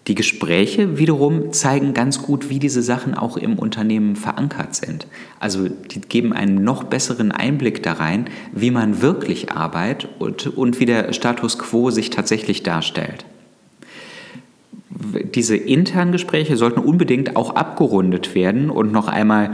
Die 0.07 0.15
Gespräche 0.15 0.99
wiederum 0.99 1.51
zeigen 1.51 1.95
ganz 1.95 2.21
gut, 2.21 2.49
wie 2.49 2.59
diese 2.59 2.83
Sachen 2.83 3.15
auch 3.15 3.37
im 3.37 3.57
Unternehmen 3.57 4.15
verankert 4.15 4.75
sind. 4.75 5.07
Also 5.39 5.67
die 5.67 6.01
geben 6.01 6.31
einen 6.31 6.63
noch 6.63 6.83
besseren 6.83 7.31
Einblick 7.31 7.81
da 7.81 7.93
rein, 7.93 8.29
wie 8.53 8.69
man 8.69 9.01
wirklich 9.01 9.51
arbeitet 9.51 10.09
und, 10.19 10.45
und 10.45 10.79
wie 10.79 10.85
der 10.85 11.11
Status 11.13 11.57
quo 11.57 11.89
sich 11.89 12.11
tatsächlich 12.11 12.61
darstellt 12.61 13.25
diese 15.35 15.57
internen 15.57 16.11
Gespräche 16.11 16.55
sollten 16.55 16.79
unbedingt 16.79 17.35
auch 17.35 17.55
abgerundet 17.55 18.33
werden 18.33 18.69
und 18.69 18.91
noch 18.91 19.07
einmal 19.07 19.51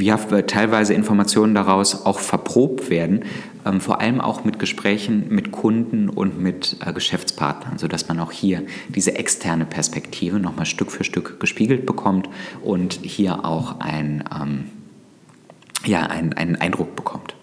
ja, 0.00 0.16
teilweise 0.16 0.94
Informationen 0.94 1.54
daraus 1.54 2.06
auch 2.06 2.20
verprobt 2.20 2.90
werden, 2.90 3.24
ähm, 3.64 3.80
vor 3.80 4.00
allem 4.00 4.20
auch 4.20 4.44
mit 4.44 4.58
Gesprächen 4.58 5.26
mit 5.28 5.52
Kunden 5.52 6.08
und 6.08 6.40
mit 6.40 6.76
äh, 6.84 6.92
Geschäftspartnern, 6.92 7.78
sodass 7.78 8.08
man 8.08 8.20
auch 8.20 8.32
hier 8.32 8.62
diese 8.88 9.16
externe 9.16 9.64
Perspektive 9.64 10.38
nochmal 10.38 10.66
Stück 10.66 10.90
für 10.90 11.04
Stück 11.04 11.40
gespiegelt 11.40 11.86
bekommt 11.86 12.28
und 12.62 12.94
hier 13.02 13.44
auch 13.44 13.80
ein, 13.80 14.24
ähm, 14.34 14.64
ja, 15.84 16.02
ein, 16.02 16.32
einen 16.32 16.56
Eindruck 16.56 16.96
bekommt 16.96 17.34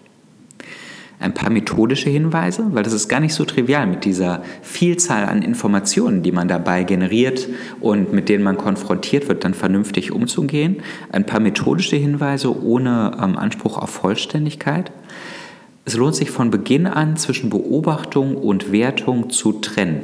ein 1.22 1.34
paar 1.34 1.50
methodische 1.50 2.10
Hinweise, 2.10 2.66
weil 2.72 2.82
das 2.82 2.92
ist 2.92 3.08
gar 3.08 3.20
nicht 3.20 3.34
so 3.34 3.44
trivial 3.44 3.86
mit 3.86 4.04
dieser 4.04 4.42
Vielzahl 4.60 5.24
an 5.26 5.42
Informationen, 5.42 6.22
die 6.22 6.32
man 6.32 6.48
dabei 6.48 6.82
generiert 6.82 7.48
und 7.80 8.12
mit 8.12 8.28
denen 8.28 8.42
man 8.42 8.56
konfrontiert 8.56 9.28
wird, 9.28 9.44
dann 9.44 9.54
vernünftig 9.54 10.10
umzugehen. 10.10 10.82
Ein 11.12 11.24
paar 11.24 11.40
methodische 11.40 11.96
Hinweise 11.96 12.60
ohne 12.62 13.12
ähm, 13.22 13.38
Anspruch 13.38 13.78
auf 13.78 13.90
Vollständigkeit. 13.90 14.90
Es 15.84 15.96
lohnt 15.96 16.14
sich 16.14 16.30
von 16.30 16.50
Beginn 16.50 16.86
an 16.86 17.16
zwischen 17.16 17.50
Beobachtung 17.50 18.36
und 18.36 18.70
Wertung 18.70 19.30
zu 19.30 19.52
trennen. 19.54 20.02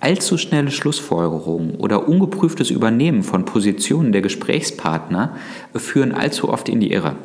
Allzu 0.00 0.38
schnelle 0.38 0.70
Schlussfolgerungen 0.70 1.74
oder 1.74 2.08
ungeprüftes 2.08 2.70
Übernehmen 2.70 3.22
von 3.22 3.44
Positionen 3.44 4.12
der 4.12 4.22
Gesprächspartner 4.22 5.36
führen 5.74 6.12
allzu 6.12 6.48
oft 6.48 6.70
in 6.70 6.80
die 6.80 6.90
Irre. 6.90 7.16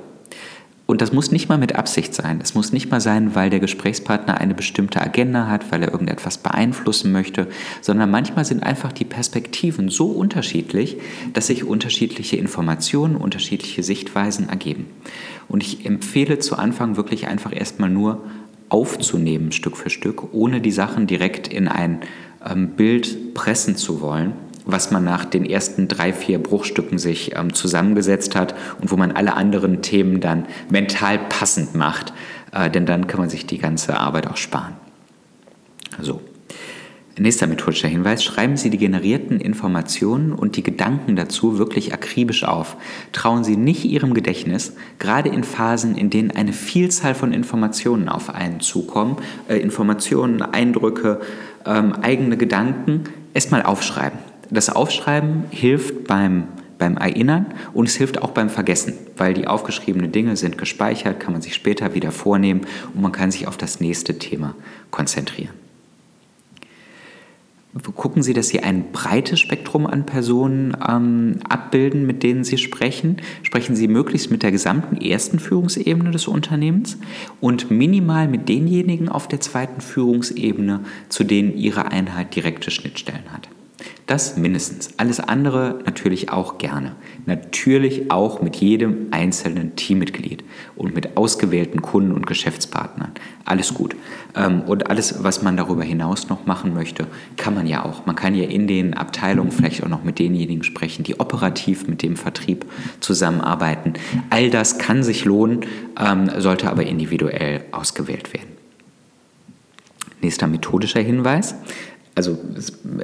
Und 0.87 1.01
das 1.01 1.11
muss 1.11 1.31
nicht 1.31 1.49
mal 1.49 1.57
mit 1.57 1.75
Absicht 1.75 2.13
sein. 2.13 2.37
Das 2.37 2.53
muss 2.53 2.71
nicht 2.71 2.91
mal 2.91 3.01
sein, 3.01 3.33
weil 3.33 3.49
der 3.49 3.59
Gesprächspartner 3.59 4.39
eine 4.39 4.53
bestimmte 4.53 5.01
Agenda 5.01 5.47
hat, 5.47 5.71
weil 5.71 5.81
er 5.81 5.91
irgendetwas 5.91 6.37
beeinflussen 6.37 7.11
möchte, 7.11 7.47
sondern 7.81 8.11
manchmal 8.11 8.45
sind 8.45 8.61
einfach 8.61 8.91
die 8.91 9.05
Perspektiven 9.05 9.89
so 9.89 10.07
unterschiedlich, 10.07 10.97
dass 11.33 11.47
sich 11.47 11.63
unterschiedliche 11.63 12.35
Informationen, 12.35 13.15
unterschiedliche 13.15 13.81
Sichtweisen 13.81 14.47
ergeben. 14.47 14.85
Und 15.47 15.63
ich 15.63 15.85
empfehle 15.85 16.39
zu 16.39 16.57
Anfang 16.57 16.97
wirklich 16.97 17.27
einfach 17.27 17.55
erstmal 17.55 17.89
nur 17.89 18.23
aufzunehmen, 18.69 19.51
Stück 19.51 19.77
für 19.77 19.89
Stück, 19.89 20.33
ohne 20.33 20.61
die 20.61 20.71
Sachen 20.71 21.07
direkt 21.07 21.47
in 21.47 21.67
ein 21.67 22.01
ähm, 22.45 22.69
Bild 22.69 23.33
pressen 23.33 23.75
zu 23.75 24.01
wollen, 24.01 24.33
was 24.65 24.91
man 24.91 25.03
nach 25.03 25.25
den 25.25 25.45
ersten 25.45 25.87
drei, 25.87 26.11
vier 26.13 26.39
Bruchstücken 26.39 26.97
sich 26.97 27.35
ähm, 27.35 27.53
zusammengesetzt 27.53 28.35
hat 28.35 28.55
und 28.81 28.91
wo 28.91 28.97
man 28.97 29.11
alle 29.11 29.35
anderen 29.35 29.81
Themen 29.81 30.19
dann 30.19 30.45
mental 30.69 31.19
passend 31.19 31.75
macht, 31.75 32.13
äh, 32.51 32.69
denn 32.69 32.85
dann 32.85 33.07
kann 33.07 33.19
man 33.19 33.29
sich 33.29 33.45
die 33.45 33.59
ganze 33.59 33.97
Arbeit 33.97 34.27
auch 34.27 34.37
sparen. 34.37 34.73
So. 36.01 36.21
Nächster 37.17 37.47
methodischer 37.47 37.87
Hinweis, 37.87 38.25
schreiben 38.25 38.57
Sie 38.57 38.69
die 38.69 38.77
generierten 38.77 39.39
Informationen 39.39 40.33
und 40.33 40.57
die 40.57 40.63
Gedanken 40.63 41.15
dazu 41.15 41.57
wirklich 41.57 41.93
akribisch 41.93 42.43
auf. 42.43 42.75
Trauen 43.13 43.45
Sie 43.45 43.55
nicht 43.55 43.85
Ihrem 43.85 44.13
Gedächtnis, 44.13 44.73
gerade 44.99 45.29
in 45.29 45.45
Phasen, 45.45 45.95
in 45.95 46.09
denen 46.09 46.31
eine 46.31 46.51
Vielzahl 46.51 47.15
von 47.15 47.31
Informationen 47.31 48.09
auf 48.09 48.29
einen 48.29 48.59
zukommen, 48.59 49.15
äh, 49.47 49.55
Informationen, 49.55 50.41
Eindrücke, 50.41 51.21
ähm, 51.65 51.93
eigene 52.01 52.35
Gedanken, 52.35 53.05
erstmal 53.33 53.63
aufschreiben. 53.63 54.19
Das 54.49 54.69
Aufschreiben 54.69 55.45
hilft 55.51 56.07
beim, 56.07 56.43
beim 56.77 56.97
Erinnern 56.97 57.45
und 57.73 57.87
es 57.87 57.95
hilft 57.95 58.21
auch 58.21 58.31
beim 58.31 58.49
Vergessen, 58.49 58.93
weil 59.15 59.33
die 59.33 59.47
aufgeschriebenen 59.47 60.11
Dinge 60.11 60.35
sind 60.35 60.57
gespeichert, 60.57 61.21
kann 61.21 61.31
man 61.31 61.41
sich 61.41 61.55
später 61.55 61.95
wieder 61.95 62.11
vornehmen 62.11 62.67
und 62.93 63.01
man 63.01 63.13
kann 63.13 63.31
sich 63.31 63.47
auf 63.47 63.55
das 63.55 63.79
nächste 63.79 64.19
Thema 64.19 64.53
konzentrieren. 64.91 65.64
Gucken 67.95 68.23
Sie, 68.23 68.33
dass 68.33 68.47
Sie 68.47 68.61
ein 68.61 68.93
breites 68.93 69.39
Spektrum 69.41 69.85
an 69.85 70.05
Personen 70.05 70.77
ähm, 70.87 71.39
abbilden, 71.49 72.05
mit 72.05 72.23
denen 72.23 72.45
Sie 72.45 72.57
sprechen. 72.57 73.17
Sprechen 73.43 73.75
Sie 73.75 73.89
möglichst 73.89 74.31
mit 74.31 74.43
der 74.43 74.51
gesamten 74.51 74.95
ersten 74.95 75.39
Führungsebene 75.39 76.11
des 76.11 76.29
Unternehmens 76.29 76.97
und 77.41 77.71
minimal 77.71 78.29
mit 78.29 78.47
denjenigen 78.47 79.09
auf 79.09 79.27
der 79.27 79.41
zweiten 79.41 79.81
Führungsebene, 79.81 80.85
zu 81.09 81.25
denen 81.25 81.53
Ihre 81.57 81.91
Einheit 81.91 82.33
direkte 82.33 82.71
Schnittstellen 82.71 83.33
hat. 83.33 83.49
Das 84.05 84.37
mindestens. 84.37 84.91
Alles 84.97 85.19
andere 85.19 85.79
natürlich 85.85 86.29
auch 86.29 86.59
gerne. 86.59 86.95
Natürlich 87.25 88.11
auch 88.11 88.41
mit 88.41 88.55
jedem 88.55 89.07
einzelnen 89.11 89.75
Teammitglied 89.75 90.43
und 90.75 90.93
mit 90.93 91.17
ausgewählten 91.17 91.81
Kunden 91.81 92.11
und 92.11 92.27
Geschäftspartnern. 92.27 93.11
Alles 93.45 93.73
gut. 93.73 93.95
Ähm, 94.35 94.61
und 94.61 94.89
alles, 94.89 95.23
was 95.23 95.41
man 95.41 95.57
darüber 95.57 95.83
hinaus 95.83 96.29
noch 96.29 96.45
machen 96.45 96.73
möchte, 96.73 97.07
kann 97.35 97.55
man 97.55 97.65
ja 97.65 97.83
auch. 97.83 98.05
Man 98.05 98.15
kann 98.15 98.35
ja 98.35 98.45
in 98.45 98.67
den 98.67 98.93
Abteilungen 98.93 99.51
vielleicht 99.51 99.83
auch 99.83 99.89
noch 99.89 100.03
mit 100.03 100.19
denjenigen 100.19 100.63
sprechen, 100.63 101.03
die 101.03 101.19
operativ 101.19 101.87
mit 101.87 102.03
dem 102.03 102.15
Vertrieb 102.15 102.65
zusammenarbeiten. 102.99 103.93
All 104.29 104.51
das 104.51 104.77
kann 104.77 105.03
sich 105.03 105.25
lohnen, 105.25 105.61
ähm, 105.99 106.29
sollte 106.37 106.69
aber 106.69 106.85
individuell 106.85 107.65
ausgewählt 107.71 108.33
werden. 108.33 108.49
Nächster 110.21 110.47
methodischer 110.47 111.01
Hinweis 111.01 111.55
also 112.15 112.37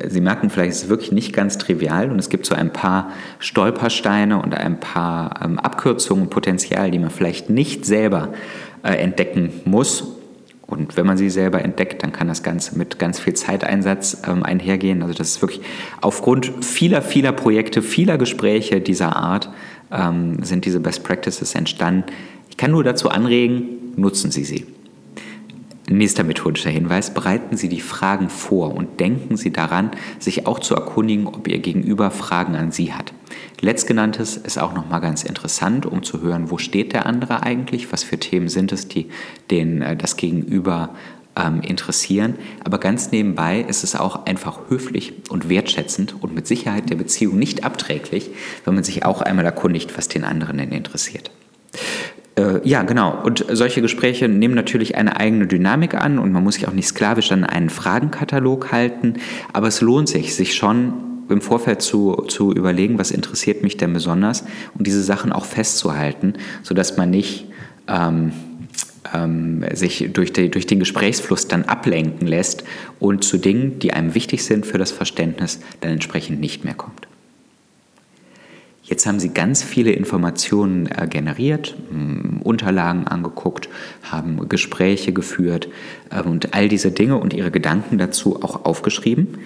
Sie 0.07 0.21
merken 0.21 0.49
vielleicht, 0.49 0.71
es 0.71 0.83
ist 0.83 0.89
wirklich 0.89 1.11
nicht 1.11 1.33
ganz 1.33 1.57
trivial 1.57 2.11
und 2.11 2.19
es 2.19 2.29
gibt 2.29 2.45
so 2.45 2.55
ein 2.55 2.71
paar 2.71 3.11
Stolpersteine 3.39 4.41
und 4.41 4.55
ein 4.55 4.79
paar 4.79 5.41
ähm, 5.43 5.59
Abkürzungen, 5.59 6.29
Potenzial, 6.29 6.91
die 6.91 6.99
man 6.99 7.09
vielleicht 7.09 7.49
nicht 7.49 7.85
selber 7.85 8.29
äh, 8.83 8.93
entdecken 8.93 9.51
muss. 9.65 10.15
Und 10.65 10.95
wenn 10.95 11.05
man 11.05 11.17
sie 11.17 11.29
selber 11.29 11.61
entdeckt, 11.61 12.01
dann 12.01 12.13
kann 12.13 12.29
das 12.29 12.43
Ganze 12.43 12.77
mit 12.77 12.97
ganz 12.97 13.19
viel 13.19 13.33
Zeiteinsatz 13.33 14.21
ähm, 14.25 14.43
einhergehen. 14.43 15.01
Also 15.01 15.13
das 15.13 15.31
ist 15.31 15.41
wirklich 15.41 15.61
aufgrund 15.99 16.63
vieler, 16.63 17.01
vieler 17.01 17.33
Projekte, 17.33 17.81
vieler 17.81 18.17
Gespräche 18.17 18.79
dieser 18.79 19.17
Art 19.17 19.49
ähm, 19.91 20.41
sind 20.41 20.63
diese 20.63 20.79
Best 20.79 21.03
Practices 21.03 21.53
entstanden. 21.55 22.05
Ich 22.49 22.55
kann 22.55 22.71
nur 22.71 22.85
dazu 22.85 23.09
anregen, 23.09 23.93
nutzen 23.97 24.31
Sie 24.31 24.45
sie. 24.45 24.65
Nächster 25.89 26.23
methodischer 26.23 26.69
Hinweis, 26.69 27.13
bereiten 27.13 27.57
Sie 27.57 27.67
die 27.67 27.81
Fragen 27.81 28.29
vor 28.29 28.75
und 28.75 28.99
denken 28.99 29.35
Sie 29.35 29.51
daran, 29.51 29.91
sich 30.19 30.45
auch 30.45 30.59
zu 30.59 30.75
erkundigen, 30.75 31.27
ob 31.27 31.47
Ihr 31.47 31.59
Gegenüber 31.59 32.11
Fragen 32.11 32.55
an 32.55 32.71
Sie 32.71 32.93
hat. 32.93 33.13
Letztgenanntes 33.59 34.37
ist 34.37 34.59
auch 34.59 34.73
nochmal 34.73 35.01
ganz 35.01 35.23
interessant, 35.23 35.85
um 35.85 36.03
zu 36.03 36.21
hören, 36.21 36.51
wo 36.51 36.57
steht 36.57 36.93
der 36.93 37.05
andere 37.05 37.43
eigentlich, 37.43 37.91
was 37.91 38.03
für 38.03 38.19
Themen 38.19 38.47
sind 38.47 38.71
es, 38.71 38.87
die 38.87 39.09
den, 39.49 39.81
äh, 39.81 39.97
das 39.97 40.17
Gegenüber 40.17 40.89
ähm, 41.35 41.61
interessieren. 41.61 42.35
Aber 42.63 42.77
ganz 42.77 43.11
nebenbei 43.11 43.61
ist 43.61 43.83
es 43.83 43.95
auch 43.95 44.25
einfach 44.25 44.69
höflich 44.69 45.13
und 45.29 45.49
wertschätzend 45.49 46.15
und 46.21 46.33
mit 46.33 46.47
Sicherheit 46.47 46.89
der 46.89 46.95
Beziehung 46.95 47.37
nicht 47.37 47.63
abträglich, 47.63 48.31
wenn 48.65 48.75
man 48.75 48.83
sich 48.83 49.05
auch 49.05 49.21
einmal 49.21 49.45
erkundigt, 49.45 49.97
was 49.97 50.07
den 50.07 50.23
anderen 50.23 50.57
denn 50.57 50.71
interessiert. 50.71 51.31
Äh, 52.35 52.67
ja, 52.67 52.83
genau. 52.83 53.21
Und 53.23 53.45
solche 53.51 53.81
Gespräche 53.81 54.27
nehmen 54.27 54.55
natürlich 54.55 54.95
eine 54.95 55.17
eigene 55.17 55.47
Dynamik 55.47 55.95
an 55.95 56.19
und 56.19 56.31
man 56.31 56.43
muss 56.43 56.55
sich 56.55 56.67
auch 56.67 56.73
nicht 56.73 56.87
sklavisch 56.87 57.31
an 57.31 57.43
einen 57.43 57.69
Fragenkatalog 57.69 58.71
halten. 58.71 59.15
Aber 59.53 59.67
es 59.67 59.81
lohnt 59.81 60.07
sich, 60.09 60.35
sich 60.35 60.55
schon 60.55 60.93
im 61.29 61.41
Vorfeld 61.41 61.81
zu, 61.81 62.13
zu 62.27 62.51
überlegen, 62.51 62.99
was 62.99 63.11
interessiert 63.11 63.63
mich 63.63 63.77
denn 63.77 63.93
besonders 63.93 64.43
und 64.77 64.85
diese 64.85 65.01
Sachen 65.01 65.31
auch 65.31 65.45
festzuhalten, 65.45 66.33
sodass 66.61 66.97
man 66.97 67.09
nicht 67.09 67.47
ähm, 67.87 68.33
ähm, 69.13 69.65
sich 69.73 70.09
durch, 70.11 70.33
die, 70.33 70.49
durch 70.49 70.67
den 70.67 70.79
Gesprächsfluss 70.79 71.47
dann 71.47 71.63
ablenken 71.63 72.27
lässt 72.27 72.63
und 72.99 73.23
zu 73.23 73.37
Dingen, 73.37 73.79
die 73.79 73.93
einem 73.93 74.13
wichtig 74.13 74.43
sind 74.43 74.65
für 74.65 74.77
das 74.77 74.91
Verständnis, 74.91 75.59
dann 75.79 75.91
entsprechend 75.91 76.39
nicht 76.39 76.63
mehr 76.63 76.75
kommt. 76.75 77.07
Jetzt 78.91 79.05
haben 79.05 79.21
Sie 79.21 79.29
ganz 79.29 79.63
viele 79.63 79.93
Informationen 79.93 80.87
äh, 80.87 81.07
generiert, 81.09 81.77
Unterlagen 82.43 83.07
angeguckt, 83.07 83.69
haben 84.03 84.49
Gespräche 84.49 85.13
geführt 85.13 85.69
äh, 86.09 86.21
und 86.21 86.53
all 86.53 86.67
diese 86.67 86.91
Dinge 86.91 87.15
und 87.15 87.33
Ihre 87.33 87.51
Gedanken 87.51 87.97
dazu 87.97 88.43
auch 88.43 88.65
aufgeschrieben. 88.65 89.37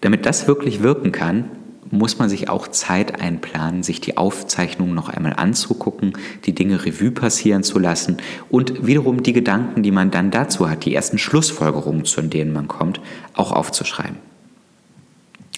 Damit 0.00 0.26
das 0.26 0.46
wirklich 0.46 0.80
wirken 0.80 1.10
kann, 1.10 1.50
muss 1.90 2.20
man 2.20 2.28
sich 2.28 2.48
auch 2.48 2.68
Zeit 2.68 3.20
einplanen, 3.20 3.82
sich 3.82 4.00
die 4.00 4.16
Aufzeichnungen 4.16 4.94
noch 4.94 5.08
einmal 5.08 5.32
anzugucken, 5.32 6.12
die 6.44 6.54
Dinge 6.54 6.84
Revue 6.86 7.10
passieren 7.10 7.64
zu 7.64 7.80
lassen 7.80 8.18
und 8.48 8.86
wiederum 8.86 9.24
die 9.24 9.32
Gedanken, 9.32 9.82
die 9.82 9.90
man 9.90 10.12
dann 10.12 10.30
dazu 10.30 10.70
hat, 10.70 10.84
die 10.84 10.94
ersten 10.94 11.18
Schlussfolgerungen, 11.18 12.04
zu 12.04 12.22
denen 12.22 12.52
man 12.52 12.68
kommt, 12.68 13.00
auch 13.34 13.50
aufzuschreiben. 13.50 14.18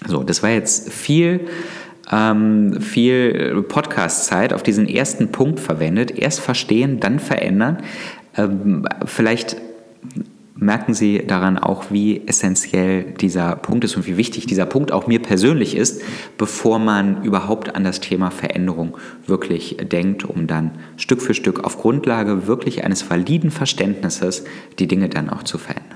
So, 0.07 0.23
das 0.23 0.43
war 0.43 0.51
jetzt 0.51 0.91
viel, 0.91 1.47
ähm, 2.11 2.81
viel 2.81 3.63
Podcast-Zeit 3.69 4.53
auf 4.53 4.63
diesen 4.63 4.89
ersten 4.89 5.33
Punkt 5.33 5.61
verwendet. 5.61 6.19
Erst 6.19 6.41
verstehen, 6.41 7.01
dann 7.01 7.19
verändern. 7.19 7.79
Ähm, 8.37 8.87
vielleicht 9.05 9.57
merken 10.57 10.95
Sie 10.95 11.27
daran 11.27 11.59
auch, 11.59 11.87
wie 11.91 12.27
essentiell 12.27 13.15
dieser 13.21 13.57
Punkt 13.57 13.85
ist 13.85 13.97
und 13.97 14.07
wie 14.07 14.17
wichtig 14.17 14.47
dieser 14.47 14.67
Punkt 14.67 14.93
auch 14.93 15.07
mir 15.07 15.21
persönlich 15.21 15.77
ist, 15.77 16.03
bevor 16.39 16.79
man 16.79 17.23
überhaupt 17.23 17.75
an 17.75 17.85
das 17.85 18.01
Thema 18.01 18.31
Veränderung 18.31 18.97
wirklich 19.27 19.77
denkt, 19.91 20.25
um 20.25 20.47
dann 20.47 20.73
Stück 20.97 21.23
für 21.23 21.35
Stück 21.35 21.65
auf 21.65 21.79
Grundlage 21.79 22.47
wirklich 22.47 22.85
eines 22.85 23.09
validen 23.11 23.51
Verständnisses 23.51 24.45
die 24.79 24.87
Dinge 24.87 25.09
dann 25.09 25.29
auch 25.29 25.43
zu 25.43 25.59
verändern. 25.59 25.94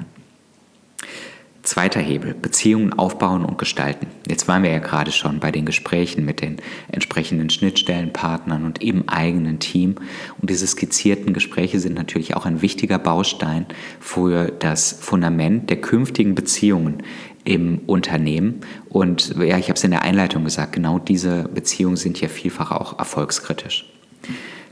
Zweiter 1.68 2.00
Hebel, 2.00 2.32
Beziehungen 2.32 2.94
aufbauen 2.94 3.44
und 3.44 3.58
gestalten. 3.58 4.06
Jetzt 4.26 4.48
waren 4.48 4.62
wir 4.62 4.70
ja 4.70 4.78
gerade 4.78 5.12
schon 5.12 5.38
bei 5.38 5.52
den 5.52 5.66
Gesprächen 5.66 6.24
mit 6.24 6.40
den 6.40 6.56
entsprechenden 6.90 7.50
Schnittstellenpartnern 7.50 8.64
und 8.64 8.80
eben 8.80 9.06
eigenen 9.06 9.58
Team. 9.58 9.96
Und 10.40 10.48
diese 10.48 10.66
skizzierten 10.66 11.34
Gespräche 11.34 11.78
sind 11.78 11.94
natürlich 11.94 12.34
auch 12.34 12.46
ein 12.46 12.62
wichtiger 12.62 12.98
Baustein 12.98 13.66
für 14.00 14.46
das 14.46 14.92
Fundament 14.92 15.68
der 15.68 15.78
künftigen 15.82 16.34
Beziehungen 16.34 17.02
im 17.44 17.80
Unternehmen. 17.80 18.62
Und 18.88 19.36
ja, 19.36 19.58
ich 19.58 19.68
habe 19.68 19.74
es 19.74 19.84
in 19.84 19.90
der 19.90 20.00
Einleitung 20.00 20.44
gesagt, 20.44 20.72
genau 20.72 20.98
diese 20.98 21.48
Beziehungen 21.48 21.96
sind 21.96 22.18
ja 22.18 22.28
vielfach 22.28 22.72
auch 22.72 22.98
erfolgskritisch. 22.98 23.84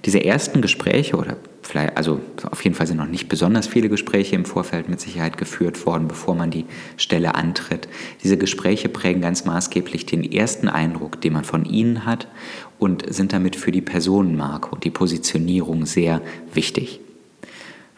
Diese 0.04 0.24
ersten 0.24 0.62
Gespräche 0.62 1.16
oder 1.16 1.36
vielleicht, 1.62 1.96
also 1.96 2.20
auf 2.50 2.62
jeden 2.62 2.76
Fall 2.76 2.86
sind 2.86 2.98
noch 2.98 3.08
nicht 3.08 3.28
besonders 3.28 3.66
viele 3.66 3.88
Gespräche 3.88 4.36
im 4.36 4.44
Vorfeld 4.44 4.88
mit 4.88 5.00
Sicherheit 5.00 5.36
geführt 5.36 5.84
worden, 5.84 6.06
bevor 6.08 6.34
man 6.34 6.50
die 6.50 6.64
Stelle 6.96 7.34
antritt. 7.34 7.88
Diese 8.22 8.36
Gespräche 8.36 8.88
prägen 8.88 9.20
ganz 9.20 9.44
maßgeblich 9.44 10.06
den 10.06 10.30
ersten 10.30 10.68
Eindruck, 10.68 11.20
den 11.20 11.32
man 11.32 11.44
von 11.44 11.64
ihnen 11.64 12.06
hat 12.06 12.28
und 12.78 13.12
sind 13.12 13.32
damit 13.32 13.56
für 13.56 13.72
die 13.72 13.82
Personenmarke 13.82 14.70
und 14.70 14.84
die 14.84 14.90
Positionierung 14.90 15.86
sehr 15.86 16.20
wichtig. 16.52 17.00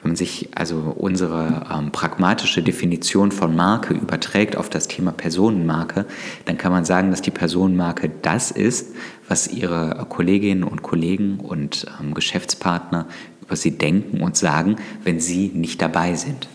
Wenn 0.03 0.13
man 0.13 0.17
sich 0.17 0.49
also 0.55 0.95
unsere 0.97 1.67
ähm, 1.75 1.91
pragmatische 1.91 2.63
Definition 2.63 3.33
von 3.33 3.57
Marke 3.57 3.95
überträgt 3.95 4.57
auf 4.57 4.71
das 4.71 4.87
Thema 4.87 5.11
Personenmarke, 5.11 6.07
dann 6.45 6.57
kann 6.57 6.71
man 6.71 6.85
sagen, 6.85 7.11
dass 7.11 7.21
die 7.21 7.33
Personenmarke 7.33 8.09
das 8.23 8.53
ist, 8.53 8.95
was 9.29 9.49
ihre 9.49 10.07
Kolleginnen 10.09 10.65
und 10.65 10.83
Kollegen 10.83 11.39
und 11.41 11.87
ähm, 12.01 12.15
Geschäftspartner 12.15 13.07
über 13.43 13.57
sie 13.57 13.79
denken 13.79 14.21
und 14.21 14.37
sagen, 14.37 14.77
wenn 15.05 15.21
sie 15.21 15.51
nicht 15.55 15.81
dabei 15.81 16.15
sind. 16.15 16.49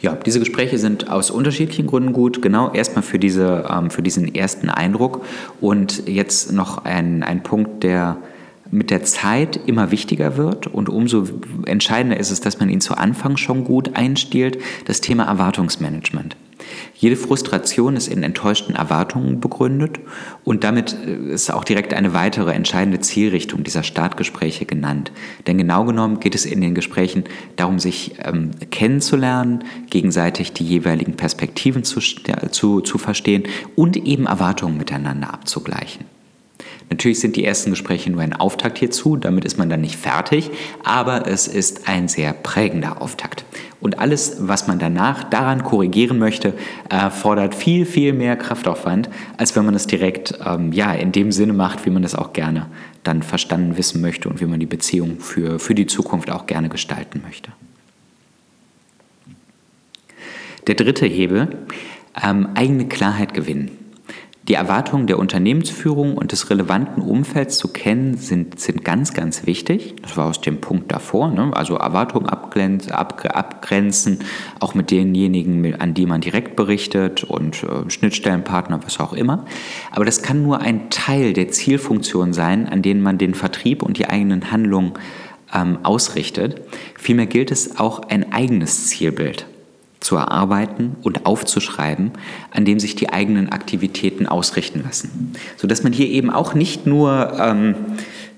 Ja, 0.00 0.14
diese 0.14 0.38
Gespräche 0.38 0.78
sind 0.78 1.10
aus 1.10 1.30
unterschiedlichen 1.30 1.86
Gründen 1.86 2.12
gut. 2.12 2.40
Genau 2.40 2.72
erstmal 2.72 3.02
für, 3.02 3.18
diese, 3.18 3.66
ähm, 3.70 3.90
für 3.90 4.02
diesen 4.02 4.34
ersten 4.34 4.70
Eindruck. 4.70 5.24
Und 5.60 6.08
jetzt 6.08 6.52
noch 6.52 6.84
ein, 6.84 7.22
ein 7.22 7.42
Punkt, 7.42 7.82
der 7.82 8.16
mit 8.70 8.90
der 8.90 9.02
Zeit 9.02 9.58
immer 9.66 9.90
wichtiger 9.90 10.36
wird 10.36 10.66
und 10.66 10.88
umso 10.88 11.24
entscheidender 11.64 12.18
ist 12.18 12.30
es, 12.30 12.40
dass 12.40 12.60
man 12.60 12.68
ihn 12.68 12.82
zu 12.82 12.96
Anfang 12.96 13.38
schon 13.38 13.64
gut 13.64 13.96
einstiehlt, 13.96 14.58
das 14.84 15.00
Thema 15.00 15.24
Erwartungsmanagement. 15.24 16.36
Jede 16.94 17.16
Frustration 17.16 17.96
ist 17.96 18.08
in 18.08 18.22
enttäuschten 18.22 18.74
Erwartungen 18.74 19.40
begründet 19.40 20.00
und 20.44 20.64
damit 20.64 20.96
äh, 21.06 21.32
ist 21.32 21.52
auch 21.52 21.64
direkt 21.64 21.94
eine 21.94 22.14
weitere 22.14 22.52
entscheidende 22.52 23.00
Zielrichtung 23.00 23.64
dieser 23.64 23.82
Startgespräche 23.82 24.66
genannt. 24.66 25.12
Denn 25.46 25.58
genau 25.58 25.84
genommen 25.84 26.20
geht 26.20 26.34
es 26.34 26.44
in 26.44 26.60
den 26.60 26.74
Gesprächen 26.74 27.24
darum, 27.56 27.78
sich 27.78 28.16
ähm, 28.22 28.50
kennenzulernen, 28.70 29.64
gegenseitig 29.90 30.52
die 30.52 30.64
jeweiligen 30.64 31.14
Perspektiven 31.14 31.84
zu, 31.84 32.00
zu, 32.00 32.80
zu 32.80 32.98
verstehen 32.98 33.44
und 33.76 33.96
eben 33.96 34.26
Erwartungen 34.26 34.76
miteinander 34.76 35.32
abzugleichen. 35.32 36.17
Natürlich 36.90 37.20
sind 37.20 37.36
die 37.36 37.44
ersten 37.44 37.70
Gespräche 37.70 38.10
nur 38.10 38.22
ein 38.22 38.32
Auftakt 38.32 38.78
hierzu, 38.78 39.16
damit 39.16 39.44
ist 39.44 39.58
man 39.58 39.68
dann 39.68 39.82
nicht 39.82 39.96
fertig, 39.96 40.50
aber 40.82 41.26
es 41.26 41.46
ist 41.46 41.88
ein 41.88 42.08
sehr 42.08 42.32
prägender 42.32 43.02
Auftakt. 43.02 43.44
Und 43.80 43.98
alles, 43.98 44.36
was 44.40 44.66
man 44.66 44.78
danach 44.78 45.24
daran 45.24 45.62
korrigieren 45.62 46.18
möchte, 46.18 46.54
erfordert 46.88 47.54
viel, 47.54 47.84
viel 47.84 48.12
mehr 48.12 48.36
Kraftaufwand, 48.36 49.08
als 49.36 49.54
wenn 49.54 49.64
man 49.64 49.74
es 49.74 49.86
direkt 49.86 50.38
ähm, 50.44 50.72
ja, 50.72 50.92
in 50.92 51.12
dem 51.12 51.30
Sinne 51.30 51.52
macht, 51.52 51.84
wie 51.86 51.90
man 51.90 52.02
das 52.02 52.14
auch 52.14 52.32
gerne 52.32 52.66
dann 53.04 53.22
verstanden 53.22 53.76
wissen 53.76 54.00
möchte 54.00 54.28
und 54.28 54.40
wie 54.40 54.46
man 54.46 54.60
die 54.60 54.66
Beziehung 54.66 55.20
für, 55.20 55.58
für 55.58 55.74
die 55.74 55.86
Zukunft 55.86 56.30
auch 56.30 56.46
gerne 56.46 56.68
gestalten 56.68 57.22
möchte. 57.24 57.52
Der 60.66 60.74
dritte 60.74 61.06
Hebel, 61.06 61.48
ähm, 62.22 62.48
eigene 62.54 62.88
Klarheit 62.88 63.32
gewinnen. 63.32 63.70
Die 64.48 64.54
Erwartungen 64.54 65.06
der 65.06 65.18
Unternehmensführung 65.18 66.16
und 66.16 66.32
des 66.32 66.48
relevanten 66.48 67.02
Umfelds 67.02 67.58
zu 67.58 67.68
kennen, 67.68 68.16
sind, 68.16 68.58
sind 68.58 68.82
ganz, 68.82 69.12
ganz 69.12 69.44
wichtig. 69.44 69.96
Das 70.00 70.16
war 70.16 70.24
aus 70.24 70.40
dem 70.40 70.62
Punkt 70.62 70.90
davor. 70.90 71.28
Ne? 71.28 71.50
Also 71.54 71.74
Erwartungen 71.74 72.30
abgrenzen, 72.30 72.92
abgrenzen, 72.92 74.20
auch 74.58 74.74
mit 74.74 74.90
denjenigen, 74.90 75.78
an 75.78 75.92
die 75.92 76.06
man 76.06 76.22
direkt 76.22 76.56
berichtet 76.56 77.24
und 77.24 77.62
äh, 77.62 77.90
Schnittstellenpartner, 77.90 78.80
was 78.82 78.98
auch 79.00 79.12
immer. 79.12 79.44
Aber 79.92 80.06
das 80.06 80.22
kann 80.22 80.42
nur 80.42 80.60
ein 80.62 80.88
Teil 80.88 81.34
der 81.34 81.48
Zielfunktion 81.50 82.32
sein, 82.32 82.66
an 82.66 82.80
denen 82.80 83.02
man 83.02 83.18
den 83.18 83.34
Vertrieb 83.34 83.82
und 83.82 83.98
die 83.98 84.06
eigenen 84.06 84.50
Handlungen 84.50 84.94
ähm, 85.54 85.80
ausrichtet. 85.82 86.62
Vielmehr 86.96 87.26
gilt 87.26 87.50
es 87.50 87.78
auch 87.78 88.08
ein 88.08 88.32
eigenes 88.32 88.86
Zielbild 88.88 89.46
zu 90.00 90.16
erarbeiten 90.16 90.96
und 91.02 91.26
aufzuschreiben, 91.26 92.12
an 92.50 92.64
dem 92.64 92.78
sich 92.78 92.94
die 92.94 93.10
eigenen 93.10 93.50
Aktivitäten 93.50 94.26
ausrichten 94.26 94.82
lassen. 94.84 95.32
Sodass 95.56 95.82
man 95.82 95.92
hier 95.92 96.08
eben 96.08 96.30
auch 96.30 96.54
nicht 96.54 96.86
nur, 96.86 97.32
ähm, 97.38 97.74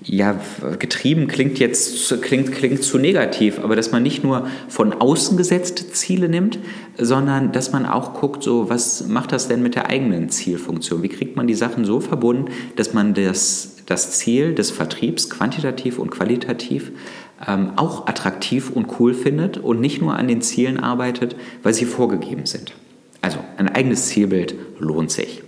ja, 0.03 0.39
getrieben 0.79 1.27
klingt 1.27 1.59
jetzt 1.59 2.21
klingt, 2.23 2.51
klingt 2.51 2.83
zu 2.83 2.97
negativ, 2.97 3.59
aber 3.59 3.75
dass 3.75 3.91
man 3.91 4.01
nicht 4.01 4.23
nur 4.23 4.47
von 4.67 4.93
außen 4.93 5.37
gesetzte 5.37 5.89
Ziele 5.89 6.27
nimmt, 6.27 6.57
sondern 6.97 7.51
dass 7.51 7.71
man 7.71 7.85
auch 7.85 8.15
guckt, 8.15 8.41
so 8.41 8.67
was 8.69 9.07
macht 9.07 9.31
das 9.31 9.47
denn 9.47 9.61
mit 9.61 9.75
der 9.75 9.89
eigenen 9.89 10.29
Zielfunktion? 10.29 11.03
Wie 11.03 11.09
kriegt 11.09 11.35
man 11.35 11.45
die 11.45 11.53
Sachen 11.53 11.85
so 11.85 11.99
verbunden, 11.99 12.45
dass 12.75 12.93
man 12.93 13.13
das, 13.13 13.75
das 13.85 14.17
Ziel 14.17 14.55
des 14.55 14.71
Vertriebs 14.71 15.29
quantitativ 15.29 15.99
und 15.99 16.09
qualitativ 16.09 16.91
ähm, 17.47 17.73
auch 17.75 18.07
attraktiv 18.07 18.69
und 18.69 18.99
cool 18.99 19.13
findet 19.13 19.57
und 19.57 19.79
nicht 19.79 20.01
nur 20.01 20.15
an 20.15 20.27
den 20.27 20.41
Zielen 20.41 20.79
arbeitet, 20.79 21.35
weil 21.63 21.73
sie 21.73 21.85
vorgegeben 21.85 22.45
sind. 22.45 22.73
Also 23.21 23.39
ein 23.57 23.69
eigenes 23.69 24.07
Zielbild 24.07 24.55
lohnt 24.79 25.11
sich. 25.11 25.43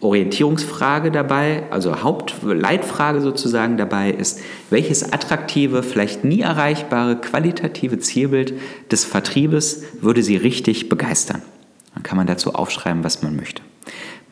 Orientierungsfrage 0.00 1.10
dabei, 1.10 1.64
also 1.70 2.02
Hauptleitfrage 2.02 3.20
sozusagen 3.20 3.76
dabei 3.76 4.10
ist, 4.10 4.40
welches 4.68 5.12
attraktive, 5.12 5.82
vielleicht 5.82 6.24
nie 6.24 6.40
erreichbare 6.40 7.16
qualitative 7.16 7.98
Zielbild 7.98 8.54
des 8.90 9.04
Vertriebes 9.04 9.82
würde 10.00 10.22
Sie 10.22 10.36
richtig 10.36 10.88
begeistern? 10.88 11.42
Dann 11.94 12.02
kann 12.02 12.16
man 12.18 12.26
dazu 12.26 12.54
aufschreiben, 12.54 13.02
was 13.02 13.22
man 13.22 13.36
möchte. 13.36 13.62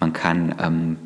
Man 0.02 0.12
kann, 0.12 0.56
ähm, 0.60 0.96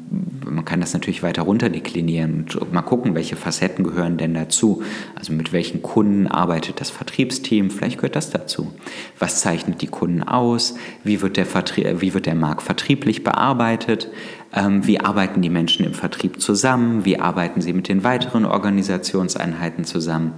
man 0.43 0.65
kann 0.65 0.81
das 0.81 0.95
natürlich 0.95 1.23
weiter 1.23 1.43
runter 1.43 1.69
deklinieren 1.69 2.47
und 2.59 2.73
mal 2.73 2.81
gucken, 2.81 3.15
welche 3.15 3.37
Facetten 3.37 3.85
gehören 3.85 4.17
denn 4.17 4.33
dazu. 4.33 4.83
Also 5.15 5.35
mit 5.35 5.53
welchen 5.53 5.83
Kunden 5.83 6.27
arbeitet 6.27 6.81
das 6.81 6.89
Vertriebsteam? 6.89 7.71
Vielleicht 7.71 7.99
gehört 7.99 8.17
das 8.17 8.31
dazu. 8.31 8.73
Was 9.19 9.43
zeichnet 9.43 9.83
die 9.83 9.87
Kunden 9.87 10.23
aus? 10.23 10.77
Wie 11.05 11.21
wird 11.21 11.37
der, 11.37 11.45
Vertrie 11.45 11.97
wie 11.99 12.15
wird 12.15 12.25
der 12.25 12.37
Markt 12.37 12.63
vertrieblich 12.63 13.23
bearbeitet? 13.23 14.09
Ähm, 14.55 14.87
wie 14.87 14.99
arbeiten 14.99 15.43
die 15.43 15.51
Menschen 15.51 15.85
im 15.85 15.93
Vertrieb 15.93 16.41
zusammen? 16.41 17.05
Wie 17.05 17.21
arbeiten 17.21 17.61
sie 17.61 17.75
mit 17.75 17.89
den 17.89 18.03
weiteren 18.03 18.47
Organisationseinheiten 18.47 19.85
zusammen? 19.85 20.33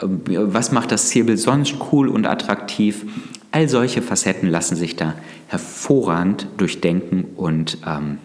Ähm, 0.00 0.20
was 0.28 0.70
macht 0.70 0.92
das 0.92 1.08
Zielbild 1.08 1.40
sonst 1.40 1.74
cool 1.90 2.06
und 2.06 2.24
attraktiv? 2.24 3.04
All 3.52 3.68
solche 3.68 4.02
Facetten 4.02 4.48
lassen 4.48 4.76
sich 4.76 4.96
da 4.96 5.14
hervorragend 5.48 6.48
durchdenken 6.56 7.24
und 7.36 7.78
ähm, 7.86 8.18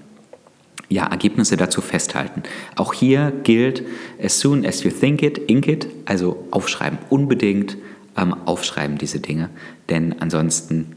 ja, 0.89 1.05
Ergebnisse 1.05 1.55
dazu 1.57 1.81
festhalten. 1.81 2.43
Auch 2.75 2.93
hier 2.93 3.31
gilt, 3.43 3.83
as 4.21 4.39
soon 4.39 4.65
as 4.65 4.83
you 4.83 4.91
think 4.91 5.23
it, 5.23 5.49
ink 5.49 5.67
it, 5.67 5.87
also 6.05 6.45
aufschreiben, 6.51 6.99
unbedingt 7.09 7.77
ähm, 8.17 8.35
aufschreiben 8.45 8.97
diese 8.97 9.19
Dinge, 9.19 9.49
denn 9.89 10.15
ansonsten, 10.19 10.95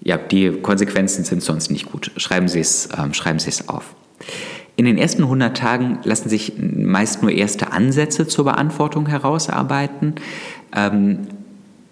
ja, 0.00 0.16
die 0.16 0.50
Konsequenzen 0.50 1.24
sind 1.24 1.42
sonst 1.42 1.70
nicht 1.70 1.90
gut. 1.90 2.12
Schreiben 2.16 2.48
Sie 2.48 2.60
es, 2.60 2.88
ähm, 2.96 3.12
auf. 3.66 3.94
In 4.76 4.84
den 4.84 4.98
ersten 4.98 5.22
100 5.22 5.56
Tagen 5.56 5.98
lassen 6.04 6.28
sich 6.28 6.54
meist 6.58 7.22
nur 7.22 7.30
erste 7.30 7.72
Ansätze 7.72 8.26
zur 8.26 8.44
Beantwortung 8.44 9.06
herausarbeiten. 9.06 10.14
Ähm, 10.74 11.28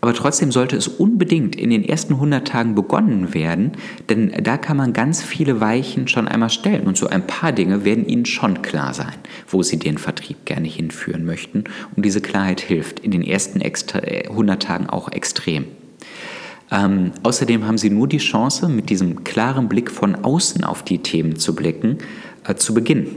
aber 0.05 0.13
trotzdem 0.13 0.53
sollte 0.53 0.77
es 0.77 0.87
unbedingt 0.87 1.57
in 1.57 1.71
den 1.71 1.83
ersten 1.83 2.13
100 2.13 2.47
Tagen 2.47 2.75
begonnen 2.75 3.33
werden, 3.33 3.73
denn 4.11 4.35
da 4.43 4.59
kann 4.59 4.77
man 4.77 4.93
ganz 4.93 5.23
viele 5.23 5.63
Weichen 5.63 6.09
schon 6.09 6.29
einmal 6.29 6.51
stellen. 6.51 6.87
Und 6.87 6.99
so 6.99 7.07
ein 7.07 7.27
paar 7.27 7.53
Dinge 7.53 7.87
werden 7.87 8.07
Ihnen 8.07 8.27
schon 8.27 8.61
klar 8.61 8.93
sein, 8.93 9.15
wo 9.49 9.63
Sie 9.63 9.79
den 9.79 9.97
Vertrieb 9.97 10.45
gerne 10.45 10.69
hinführen 10.69 11.25
möchten. 11.25 11.65
Und 11.97 12.05
diese 12.05 12.21
Klarheit 12.21 12.61
hilft 12.61 13.01
in 13.01 13.13
den 13.13 13.23
ersten 13.23 13.63
100 13.63 13.97
äh, 14.05 14.67
Tagen 14.67 14.91
auch 14.91 15.11
extrem. 15.11 15.65
Ähm, 16.71 17.13
außerdem 17.23 17.67
haben 17.67 17.79
Sie 17.79 17.89
nur 17.89 18.07
die 18.07 18.19
Chance, 18.19 18.69
mit 18.69 18.91
diesem 18.91 19.25
klaren 19.25 19.71
Blick 19.71 19.91
von 19.91 20.17
außen 20.17 20.65
auf 20.65 20.83
die 20.83 20.99
Themen 20.99 21.37
zu 21.37 21.55
blicken, 21.55 21.97
äh, 22.47 22.57
zu 22.57 22.75
Beginn 22.75 23.09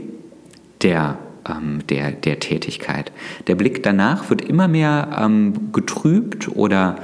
der 0.80 1.18
ähm, 1.48 1.86
der, 1.88 2.12
der 2.12 2.40
Tätigkeit. 2.40 3.12
Der 3.46 3.54
Blick 3.54 3.82
danach 3.82 4.30
wird 4.30 4.42
immer 4.42 4.68
mehr 4.68 5.18
ähm, 5.20 5.72
getrübt 5.72 6.48
oder 6.56 6.96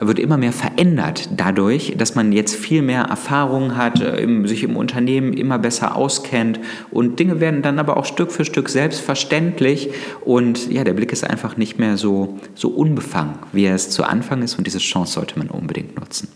wird 0.00 0.18
immer 0.18 0.38
mehr 0.38 0.52
verändert 0.52 1.28
dadurch, 1.36 1.94
dass 1.96 2.14
man 2.14 2.32
jetzt 2.32 2.54
viel 2.54 2.82
mehr 2.82 3.02
Erfahrung 3.02 3.76
hat, 3.76 4.00
äh, 4.00 4.16
im, 4.16 4.46
sich 4.46 4.62
im 4.62 4.76
Unternehmen 4.76 5.32
immer 5.32 5.58
besser 5.58 5.96
auskennt 5.96 6.58
und 6.90 7.18
Dinge 7.18 7.40
werden 7.40 7.62
dann 7.62 7.78
aber 7.78 7.96
auch 7.96 8.06
Stück 8.06 8.32
für 8.32 8.44
Stück 8.44 8.68
selbstverständlich 8.68 9.90
und 10.24 10.70
ja, 10.70 10.84
der 10.84 10.94
Blick 10.94 11.12
ist 11.12 11.24
einfach 11.24 11.56
nicht 11.56 11.78
mehr 11.78 11.96
so, 11.96 12.38
so 12.54 12.68
unbefangen, 12.68 13.34
wie 13.52 13.64
er 13.64 13.74
es 13.74 13.90
zu 13.90 14.04
Anfang 14.04 14.42
ist 14.42 14.56
und 14.56 14.66
diese 14.66 14.78
Chance 14.78 15.12
sollte 15.12 15.38
man 15.38 15.48
unbedingt 15.48 15.98
nutzen. 15.98 16.28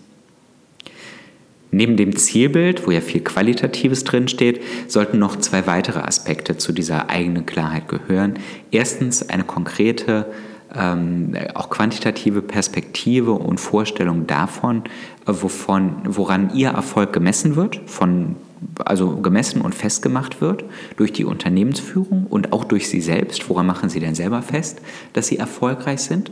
Neben 1.75 1.97
dem 1.97 2.15
Zielbild, 2.17 2.87
wo 2.87 2.93
ja 2.93 3.01
viel 3.01 3.21
Qualitatives 3.21 4.05
drinsteht, 4.05 4.63
sollten 4.87 5.19
noch 5.19 5.37
zwei 5.37 5.67
weitere 5.67 5.99
Aspekte 5.99 6.57
zu 6.57 6.73
dieser 6.73 7.11
eigenen 7.11 7.47
Klarheit 7.47 7.89
gehören. 7.89 8.35
Erstens 8.71 9.29
eine 9.29 9.43
konkrete, 9.43 10.27
ähm, 10.73 11.35
auch 11.55 11.71
quantitative 11.71 12.43
Perspektive 12.43 13.33
und 13.33 13.59
Vorstellung 13.59 14.29
davon, 14.29 14.85
äh, 15.27 15.33
wovon, 15.33 15.97
woran 16.05 16.55
Ihr 16.55 16.69
Erfolg 16.69 17.13
gemessen 17.13 17.57
wird, 17.57 17.81
von 17.87 18.37
also 18.85 19.17
gemessen 19.17 19.61
und 19.61 19.75
festgemacht 19.75 20.41
wird 20.41 20.65
durch 20.97 21.13
die 21.13 21.25
Unternehmensführung 21.25 22.27
und 22.31 22.53
auch 22.53 22.65
durch 22.65 22.89
Sie 22.89 23.01
selbst. 23.01 23.51
Woran 23.51 23.67
machen 23.67 23.89
Sie 23.89 24.01
denn 24.01 24.15
selber 24.15 24.43
fest, 24.43 24.81
dass 25.13 25.27
Sie 25.27 25.39
erfolgreich 25.39 26.01
sind? 26.01 26.31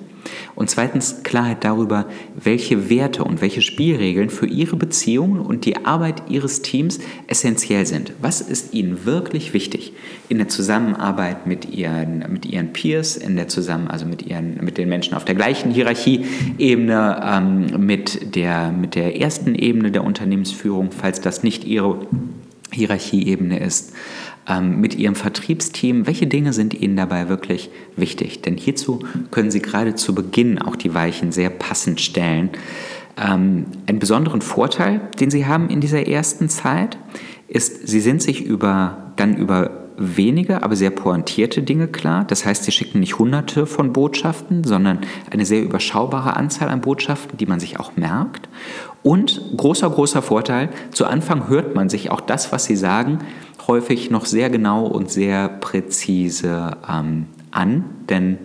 Und 0.55 0.71
zweitens 0.71 1.23
Klarheit 1.23 1.65
darüber, 1.65 2.07
welche 2.35 2.91
Werte 2.91 3.25
und 3.25 3.41
welche 3.41 3.63
Spielregeln 3.63 4.31
für 4.31 4.47
Ihre 4.47 4.77
Beziehungen 4.77 5.41
und 5.41 5.65
die 5.65 5.85
Arbeit 5.85 6.25
Ihres 6.29 6.63
Teams 6.63 6.99
essentiell 7.27 7.87
sind. 7.87 8.13
Was 8.21 8.41
ist 8.41 8.75
Ihnen 8.75 9.05
wirklich 9.05 9.55
wichtig 9.55 9.93
in 10.29 10.39
der 10.39 10.49
Zusammenarbeit 10.49 11.47
mit 11.47 11.71
Ihren, 11.71 12.25
mit 12.31 12.47
Ihren 12.47 12.73
Peers, 12.73 13.17
in 13.17 13.37
der 13.37 13.49
Zusammen, 13.49 13.89
also 13.89 14.07
mit, 14.07 14.23
Ihren, 14.23 14.63
mit 14.63 14.79
den 14.79 14.89
Menschen 14.89 15.15
auf 15.15 15.25
der 15.25 15.35
gleichen 15.35 15.71
Hierarchieebene, 15.71 17.21
ähm, 17.25 17.87
mit, 17.87 18.35
der, 18.37 18.73
mit 18.73 18.95
der 18.95 19.21
ersten 19.21 19.55
Ebene 19.55 19.91
der 19.91 20.05
Unternehmensführung, 20.05 20.91
falls 20.93 21.21
das 21.21 21.43
nicht 21.43 21.65
Ihre 21.65 22.07
Hierarchieebene 22.73 23.61
ist, 23.61 23.93
ähm, 24.49 24.81
mit 24.81 24.95
Ihrem 24.97 25.15
Vertriebsteam, 25.15 26.07
welche 26.07 26.27
Dinge 26.27 26.53
sind 26.53 26.75
Ihnen 26.75 26.97
dabei 26.97 27.29
wirklich 27.29 27.71
wichtig? 27.97 28.43
Denn 28.43 28.57
hierzu 28.57 29.05
können 29.31 29.51
Sie 29.51 29.63
gerade 29.63 29.95
zu 29.95 30.15
Beginn 30.15 30.61
auch 30.61 30.77
die 30.77 30.95
Weichen 30.95 31.33
sehr 31.33 31.51
passend 31.51 32.01
stellen. 32.01 32.51
Ähm, 33.17 33.67
einen 33.87 33.99
besonderen 33.99 34.41
Vorteil, 34.41 35.01
den 35.21 35.31
Sie 35.31 35.47
haben 35.47 35.69
in 35.71 35.81
dieser 35.81 36.07
ersten 36.09 36.49
Zeit, 36.49 36.99
ist, 37.47 37.87
Sie 37.87 38.01
sind 38.01 38.23
sich 38.23 38.45
über, 38.45 39.13
dann 39.17 39.37
über 39.37 39.83
wenige, 39.97 40.63
aber 40.63 40.77
sehr 40.77 40.91
pointierte 40.91 41.63
Dinge 41.63 41.89
klar. 41.89 42.25
Das 42.25 42.45
heißt, 42.45 42.65
sie 42.65 42.73
schicken 42.73 43.01
nicht 43.01 43.19
hunderte 43.19 43.67
von 43.67 43.93
Botschaften, 43.93 44.65
sondern 44.65 45.01
eine 45.31 45.45
sehr 45.45 45.63
überschaubare 45.63 46.37
Anzahl 46.37 46.69
an 46.69 46.81
Botschaften, 46.81 47.37
die 47.37 47.47
man 47.47 47.61
sich 47.61 47.79
auch 47.79 47.97
merkt. 47.97 48.49
Und 49.03 49.41
großer, 49.57 49.91
großer 49.91 50.23
Vorteil, 50.23 50.69
zu 50.93 51.07
Anfang 51.07 51.49
hört 51.49 51.75
man 51.75 51.89
sich 51.89 52.11
auch 52.11 52.21
das, 52.21 52.53
was 52.53 52.65
sie 52.65 52.77
sagen, 52.77 53.19
häufig 53.67 54.11
noch 54.11 54.27
sehr 54.27 54.51
genau 54.51 54.87
und 54.87 55.11
sehr 55.11 55.49
präzise 55.49 56.77
ähm, 56.89 57.27
an, 57.51 57.85
denn 58.09 58.39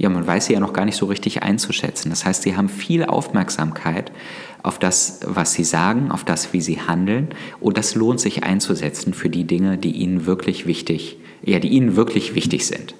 ja, 0.00 0.08
man 0.08 0.26
weiß 0.26 0.46
sie 0.46 0.54
ja 0.54 0.60
noch 0.60 0.72
gar 0.72 0.86
nicht 0.86 0.96
so 0.96 1.06
richtig 1.06 1.42
einzuschätzen. 1.42 2.08
Das 2.08 2.24
heißt, 2.24 2.42
sie 2.42 2.56
haben 2.56 2.70
viel 2.70 3.04
Aufmerksamkeit 3.04 4.10
auf 4.62 4.78
das, 4.78 5.20
was 5.26 5.52
sie 5.52 5.64
sagen, 5.64 6.10
auf 6.10 6.24
das, 6.24 6.54
wie 6.54 6.62
sie 6.62 6.80
handeln. 6.80 7.28
Und 7.60 7.76
das 7.76 7.94
lohnt 7.94 8.18
sich 8.18 8.42
einzusetzen 8.42 9.12
für 9.12 9.28
die 9.28 9.44
Dinge, 9.44 9.76
die 9.76 9.92
ihnen 9.92 10.24
wirklich 10.24 10.66
wichtig, 10.66 11.18
ja, 11.42 11.58
die 11.58 11.68
ihnen 11.68 11.96
wirklich 11.96 12.34
wichtig 12.34 12.66
sind. 12.66 12.94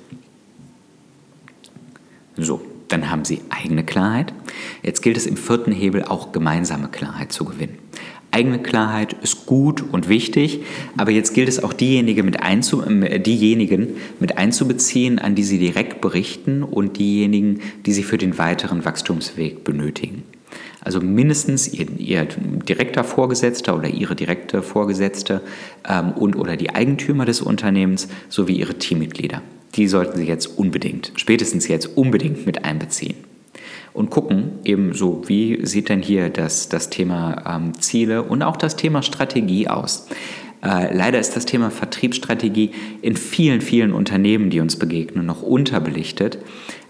So, 2.36 2.60
dann 2.90 3.10
haben 3.10 3.24
sie 3.24 3.40
eigene 3.48 3.84
Klarheit. 3.84 4.34
Jetzt 4.82 5.00
gilt 5.02 5.16
es 5.16 5.26
im 5.26 5.36
vierten 5.36 5.72
Hebel 5.72 6.04
auch 6.04 6.32
gemeinsame 6.32 6.88
Klarheit 6.88 7.32
zu 7.32 7.44
gewinnen. 7.44 7.78
Eigene 8.32 8.60
Klarheit 8.60 9.16
ist 9.22 9.46
gut 9.46 9.82
und 9.82 10.08
wichtig, 10.08 10.60
aber 10.96 11.10
jetzt 11.10 11.34
gilt 11.34 11.48
es 11.48 11.62
auch 11.64 11.72
diejenige 11.72 12.22
mit 12.22 12.42
einzu, 12.42 12.82
äh, 12.82 13.18
diejenigen 13.18 13.96
mit 14.20 14.38
einzubeziehen, 14.38 15.18
an 15.18 15.34
die 15.34 15.42
Sie 15.42 15.58
direkt 15.58 16.00
berichten 16.00 16.62
und 16.62 16.98
diejenigen, 16.98 17.60
die 17.86 17.92
Sie 17.92 18.04
für 18.04 18.18
den 18.18 18.38
weiteren 18.38 18.84
Wachstumsweg 18.84 19.64
benötigen. 19.64 20.22
Also 20.80 21.00
mindestens 21.00 21.72
Ihr, 21.72 21.86
ihr 21.98 22.24
direkter 22.24 23.02
Vorgesetzter 23.02 23.76
oder 23.76 23.88
Ihre 23.88 24.14
direkte 24.14 24.62
Vorgesetzte 24.62 25.42
ähm, 25.88 26.12
und 26.12 26.36
oder 26.36 26.56
die 26.56 26.70
Eigentümer 26.70 27.24
des 27.24 27.40
Unternehmens 27.40 28.08
sowie 28.28 28.54
Ihre 28.54 28.74
Teammitglieder. 28.74 29.42
Die 29.76 29.88
sollten 29.88 30.18
Sie 30.18 30.26
jetzt 30.26 30.58
unbedingt, 30.58 31.12
spätestens 31.16 31.68
jetzt 31.68 31.96
unbedingt 31.96 32.46
mit 32.46 32.64
einbeziehen 32.64 33.14
und 33.92 34.10
gucken 34.10 34.52
eben 34.64 34.94
so, 34.94 35.22
wie 35.26 35.64
sieht 35.66 35.88
denn 35.88 36.02
hier 36.02 36.28
das, 36.28 36.68
das 36.68 36.90
Thema 36.90 37.42
ähm, 37.46 37.80
Ziele 37.80 38.22
und 38.22 38.42
auch 38.42 38.56
das 38.56 38.76
Thema 38.76 39.02
Strategie 39.02 39.68
aus. 39.68 40.06
Äh, 40.62 40.94
leider 40.94 41.18
ist 41.18 41.36
das 41.36 41.46
Thema 41.46 41.70
Vertriebsstrategie 41.70 42.70
in 43.02 43.16
vielen, 43.16 43.60
vielen 43.60 43.92
Unternehmen, 43.92 44.50
die 44.50 44.60
uns 44.60 44.76
begegnen, 44.76 45.26
noch 45.26 45.42
unterbelichtet. 45.42 46.38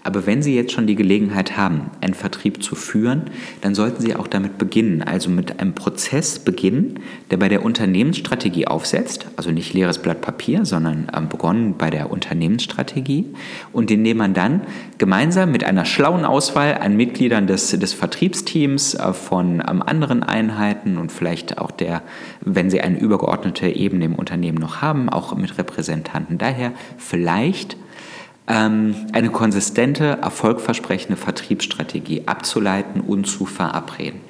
Aber 0.02 0.26
wenn 0.26 0.42
Sie 0.42 0.54
jetzt 0.54 0.72
schon 0.72 0.86
die 0.86 0.94
Gelegenheit 0.94 1.56
haben, 1.56 1.90
einen 2.00 2.14
Vertrieb 2.14 2.62
zu 2.62 2.74
führen, 2.74 3.24
dann 3.60 3.74
sollten 3.74 4.00
Sie 4.00 4.16
auch 4.16 4.26
damit 4.26 4.56
beginnen, 4.56 5.02
also 5.02 5.28
mit 5.30 5.60
einem 5.60 5.74
Prozess 5.74 6.38
beginnen, 6.38 7.00
der 7.30 7.36
bei 7.36 7.48
der 7.48 7.64
Unternehmensstrategie 7.64 8.66
aufsetzt, 8.66 9.26
also 9.36 9.50
nicht 9.50 9.74
leeres 9.74 9.98
Blatt 9.98 10.22
Papier, 10.22 10.64
sondern 10.64 11.08
ähm, 11.14 11.28
begonnen 11.28 11.74
bei 11.76 11.90
der 11.90 12.10
Unternehmensstrategie. 12.10 13.26
Und 13.72 13.90
den 13.90 14.10
man 14.16 14.34
dann 14.34 14.62
gemeinsam 14.98 15.52
mit 15.52 15.64
einer 15.64 15.84
schlauen 15.84 16.24
Auswahl 16.24 16.78
an 16.78 16.96
Mitgliedern 16.96 17.46
des, 17.46 17.70
des 17.70 17.92
Vertriebsteams 17.92 18.94
äh, 18.94 19.12
von 19.12 19.62
ähm, 19.68 19.82
anderen 19.82 20.22
Einheiten 20.22 20.96
und 20.96 21.12
vielleicht 21.12 21.58
auch 21.58 21.70
der, 21.70 22.02
wenn 22.40 22.70
Sie 22.70 22.80
eine 22.80 22.98
übergeordnete 22.98 23.68
Ebene 23.68 24.06
im 24.06 24.14
Unternehmen 24.14 24.58
noch 24.58 24.80
haben, 24.80 25.08
auch 25.08 25.36
mit 25.36 25.58
Repräsentanten 25.58 26.38
daher. 26.38 26.72
Vielleicht 26.96 27.76
eine 28.50 29.30
konsistente, 29.30 30.18
erfolgversprechende 30.22 31.16
Vertriebsstrategie 31.16 32.22
abzuleiten 32.26 33.00
und 33.00 33.26
zu 33.26 33.46
verabreden. 33.46 34.20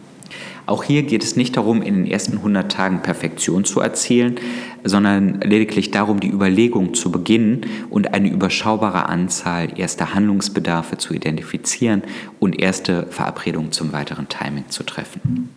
Auch 0.67 0.85
hier 0.85 1.03
geht 1.03 1.25
es 1.25 1.37
nicht 1.37 1.57
darum, 1.57 1.83
in 1.83 1.95
den 1.95 2.07
ersten 2.07 2.37
100 2.37 2.71
Tagen 2.71 3.03
Perfektion 3.03 3.65
zu 3.65 3.81
erzielen, 3.81 4.37
sondern 4.85 5.41
lediglich 5.41 5.91
darum, 5.91 6.21
die 6.21 6.31
Überlegung 6.31 6.95
zu 6.95 7.11
beginnen 7.11 7.67
und 7.89 8.15
eine 8.15 8.31
überschaubare 8.31 9.09
Anzahl 9.09 9.79
erster 9.79 10.15
Handlungsbedarfe 10.15 10.97
zu 10.97 11.15
identifizieren 11.15 12.03
und 12.39 12.61
erste 12.61 13.07
Verabredungen 13.11 13.73
zum 13.73 13.93
weiteren 13.93 14.29
Timing 14.29 14.69
zu 14.69 14.85
treffen. 14.85 15.49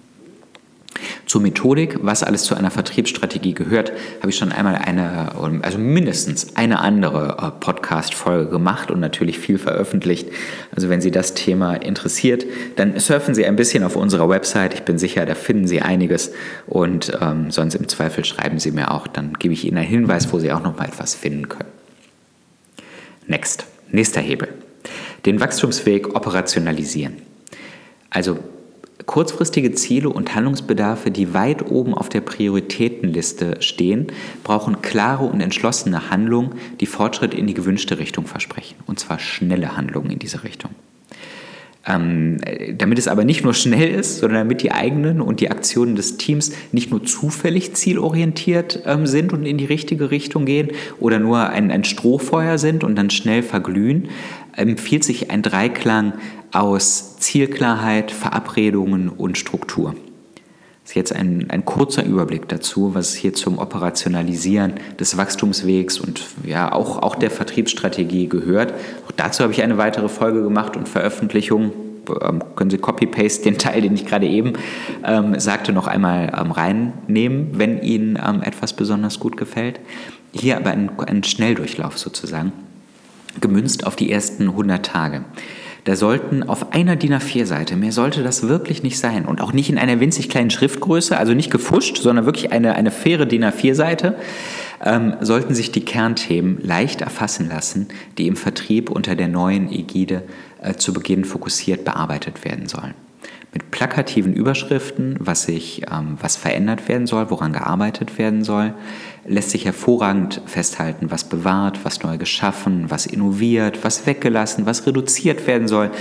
Zur 1.25 1.41
Methodik, 1.41 1.99
was 2.01 2.23
alles 2.23 2.43
zu 2.43 2.55
einer 2.55 2.71
Vertriebsstrategie 2.71 3.53
gehört, 3.53 3.91
habe 4.19 4.29
ich 4.29 4.37
schon 4.37 4.51
einmal 4.51 4.75
eine, 4.75 5.31
also 5.61 5.77
mindestens 5.77 6.55
eine 6.55 6.79
andere 6.79 7.37
äh, 7.41 7.59
Podcast-Folge 7.59 8.49
gemacht 8.49 8.91
und 8.91 8.99
natürlich 8.99 9.39
viel 9.39 9.57
veröffentlicht. 9.57 10.29
Also 10.75 10.89
wenn 10.89 11.01
Sie 11.01 11.11
das 11.11 11.33
Thema 11.33 11.75
interessiert, 11.75 12.45
dann 12.75 12.99
surfen 12.99 13.35
Sie 13.35 13.45
ein 13.45 13.55
bisschen 13.55 13.83
auf 13.83 13.95
unserer 13.95 14.29
Website. 14.29 14.73
Ich 14.73 14.83
bin 14.83 14.97
sicher, 14.97 15.25
da 15.25 15.35
finden 15.35 15.67
Sie 15.67 15.81
einiges 15.81 16.31
und 16.67 17.11
ähm, 17.21 17.51
sonst 17.51 17.75
im 17.75 17.87
Zweifel 17.87 18.25
schreiben 18.25 18.59
Sie 18.59 18.71
mir 18.71 18.91
auch, 18.91 19.07
dann 19.07 19.33
gebe 19.33 19.53
ich 19.53 19.65
Ihnen 19.65 19.77
einen 19.77 19.87
Hinweis, 19.87 20.31
wo 20.31 20.39
Sie 20.39 20.51
auch 20.51 20.63
noch 20.63 20.77
mal 20.77 20.85
etwas 20.85 21.15
finden 21.15 21.49
können. 21.49 21.69
Next, 23.27 23.65
nächster 23.91 24.21
Hebel. 24.21 24.49
Den 25.25 25.39
Wachstumsweg 25.39 26.15
operationalisieren. 26.15 27.21
Also 28.09 28.37
Kurzfristige 29.05 29.73
Ziele 29.73 30.09
und 30.09 30.33
Handlungsbedarfe, 30.33 31.11
die 31.11 31.33
weit 31.33 31.69
oben 31.69 31.93
auf 31.93 32.09
der 32.09 32.21
Prioritätenliste 32.21 33.57
stehen, 33.61 34.07
brauchen 34.43 34.81
klare 34.81 35.25
und 35.25 35.41
entschlossene 35.41 36.09
Handlungen, 36.09 36.55
die 36.79 36.85
Fortschritt 36.85 37.33
in 37.33 37.47
die 37.47 37.53
gewünschte 37.53 37.99
Richtung 37.99 38.27
versprechen. 38.27 38.75
Und 38.85 38.99
zwar 38.99 39.19
schnelle 39.19 39.75
Handlungen 39.75 40.11
in 40.11 40.19
diese 40.19 40.43
Richtung. 40.43 40.71
Ähm, 41.85 42.39
damit 42.77 42.97
es 42.97 43.09
aber 43.09 43.25
nicht 43.25 43.43
nur 43.43 43.53
schnell 43.53 43.89
ist, 43.89 44.19
sondern 44.19 44.47
damit 44.47 44.63
die 44.63 44.71
eigenen 44.71 45.19
und 45.19 45.41
die 45.41 45.51
Aktionen 45.51 45.97
des 45.97 46.15
Teams 46.15 46.53
nicht 46.71 46.91
nur 46.91 47.03
zufällig 47.03 47.73
zielorientiert 47.73 48.83
ähm, 48.85 49.05
sind 49.05 49.33
und 49.33 49.45
in 49.45 49.57
die 49.57 49.65
richtige 49.65 50.09
Richtung 50.09 50.45
gehen 50.45 50.69
oder 51.01 51.19
nur 51.19 51.49
ein, 51.49 51.71
ein 51.71 51.83
Strohfeuer 51.83 52.57
sind 52.57 52.85
und 52.85 52.95
dann 52.95 53.09
schnell 53.09 53.43
verglühen, 53.43 54.07
empfiehlt 54.55 55.03
sich 55.03 55.29
ein 55.29 55.41
Dreiklang 55.41 56.13
aus 56.53 57.17
Zielklarheit, 57.17 58.11
Verabredungen 58.11 59.09
und 59.09 59.37
Struktur. 59.37 59.95
Das 60.83 60.91
ist 60.91 60.95
jetzt 60.95 61.15
ein, 61.15 61.49
ein 61.49 61.63
kurzer 61.63 62.03
Überblick 62.03 62.49
dazu, 62.49 62.93
was 62.93 63.15
hier 63.15 63.33
zum 63.33 63.57
Operationalisieren 63.57 64.73
des 64.99 65.15
Wachstumswegs 65.17 65.97
und 65.97 66.25
ja 66.45 66.71
auch, 66.73 67.01
auch 67.01 67.15
der 67.15 67.31
Vertriebsstrategie 67.31 68.27
gehört. 68.27 68.73
Auch 69.07 69.11
dazu 69.15 69.43
habe 69.43 69.53
ich 69.53 69.63
eine 69.63 69.77
weitere 69.77 70.09
Folge 70.09 70.43
gemacht 70.43 70.75
und 70.75 70.89
Veröffentlichung. 70.89 71.71
Ähm, 72.21 72.43
können 72.57 72.69
Sie 72.69 72.77
Copy-Paste 72.77 73.43
den 73.43 73.57
Teil, 73.57 73.81
den 73.81 73.95
ich 73.95 74.05
gerade 74.05 74.27
eben 74.27 74.53
ähm, 75.05 75.39
sagte, 75.39 75.71
noch 75.71 75.87
einmal 75.87 76.33
ähm, 76.37 76.51
reinnehmen, 76.51 77.51
wenn 77.53 77.81
Ihnen 77.81 78.19
ähm, 78.21 78.43
etwas 78.43 78.73
besonders 78.73 79.21
gut 79.21 79.37
gefällt. 79.37 79.79
Hier 80.33 80.57
aber 80.57 80.71
ein, 80.71 80.91
ein 80.99 81.23
Schnelldurchlauf 81.23 81.97
sozusagen, 81.97 82.51
gemünzt 83.39 83.87
auf 83.87 83.95
die 83.95 84.11
ersten 84.11 84.49
100 84.49 84.85
Tage. 84.85 85.23
Da 85.85 85.97
sollten 85.97 86.43
auf 86.43 86.71
einer 86.71 86.95
DIN 86.95 87.13
A4-Seite, 87.13 87.75
mehr 87.75 87.91
sollte 87.91 88.23
das 88.23 88.47
wirklich 88.47 88.83
nicht 88.83 88.97
sein. 88.97 89.25
Und 89.25 89.41
auch 89.41 89.51
nicht 89.51 89.69
in 89.69 89.77
einer 89.77 89.99
winzig 89.99 90.29
kleinen 90.29 90.49
Schriftgröße, 90.49 91.17
also 91.17 91.33
nicht 91.33 91.51
gefuscht, 91.51 91.97
sondern 91.97 92.25
wirklich 92.25 92.53
eine, 92.53 92.75
eine 92.75 92.89
faire 92.89 93.25
DIN 93.25 93.43
A4-Seite, 93.43 94.15
ähm, 94.83 95.15
sollten 95.19 95.53
sich 95.53 95.71
die 95.71 95.83
Kernthemen 95.83 96.59
leicht 96.61 97.01
erfassen 97.01 97.49
lassen, 97.49 97.87
die 98.17 98.27
im 98.27 98.37
Vertrieb 98.37 98.89
unter 98.89 99.15
der 99.15 99.27
neuen 99.27 99.71
Ägide 99.71 100.23
äh, 100.61 100.75
zu 100.75 100.93
Beginn 100.93 101.25
fokussiert 101.25 101.83
bearbeitet 101.83 102.45
werden 102.45 102.67
sollen. 102.67 102.93
Mit 103.53 103.69
plakativen 103.69 104.33
Überschriften, 104.33 105.17
was 105.19 105.43
sich, 105.43 105.83
ähm, 105.91 106.17
was 106.21 106.37
verändert 106.37 106.87
werden 106.87 107.07
soll, 107.07 107.29
woran 107.29 107.51
gearbeitet 107.51 108.17
werden 108.17 108.43
soll, 108.45 108.73
lässt 109.25 109.51
sich 109.51 109.65
hervorragend 109.65 110.41
festhalten, 110.45 111.11
was 111.11 111.23
bewahrt, 111.23 111.83
was 111.83 112.03
neu 112.03 112.17
geschaffen, 112.17 112.85
was 112.89 113.05
innoviert, 113.05 113.83
was 113.83 114.05
weggelassen, 114.05 114.65
was 114.65 114.85
reduziert 114.85 115.47
werden 115.47 115.67
soll, 115.67 115.91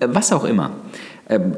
was 0.00 0.32
auch 0.32 0.44
immer. 0.44 0.70
Ähm, 1.28 1.56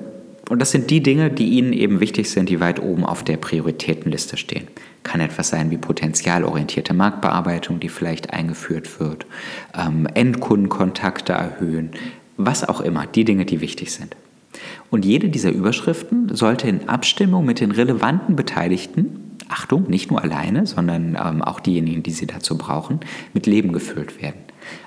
und 0.51 0.59
das 0.61 0.73
sind 0.73 0.91
die 0.91 1.03
Dinge, 1.03 1.31
die 1.31 1.51
Ihnen 1.51 1.73
eben 1.73 2.01
wichtig 2.01 2.31
sind, 2.31 2.51
die 2.51 2.61
weit 2.61 2.83
oben 2.83 3.05
auf 3.05 3.25
der 3.25 3.39
Prioritätenliste 3.39 4.37
stehen. 4.37 4.69
Kann 5.03 5.21
etwas 5.21 5.49
sein 5.49 5.71
wie 5.71 5.79
potenzialorientierte 5.79 6.93
Marktbearbeitung, 6.93 7.81
die 7.81 7.89
vielleicht 7.89 8.33
eingeführt 8.33 9.01
wird, 9.01 9.25
ähm, 9.75 10.07
Endkundenkontakte 10.13 11.33
erhöhen, 11.33 11.93
was 12.37 12.69
auch 12.69 12.81
immer, 12.81 13.07
die 13.07 13.25
Dinge, 13.25 13.47
die 13.47 13.61
wichtig 13.61 13.93
sind. 13.93 14.17
Und 14.91 15.05
jede 15.05 15.29
dieser 15.29 15.51
Überschriften 15.51 16.35
sollte 16.35 16.69
in 16.69 16.89
Abstimmung 16.89 17.45
mit 17.45 17.61
den 17.61 17.71
relevanten 17.71 18.37
Beteiligten, 18.37 19.24
Achtung, 19.55 19.89
nicht 19.89 20.11
nur 20.11 20.21
alleine, 20.21 20.67
sondern 20.67 21.17
ähm, 21.23 21.41
auch 21.41 21.61
diejenigen, 21.61 22.03
die 22.03 22.11
sie 22.11 22.27
dazu 22.27 22.59
brauchen, 22.59 23.01
mit 23.33 23.47
Leben 23.47 23.73
gefüllt 23.73 24.21
werden. 24.21 24.41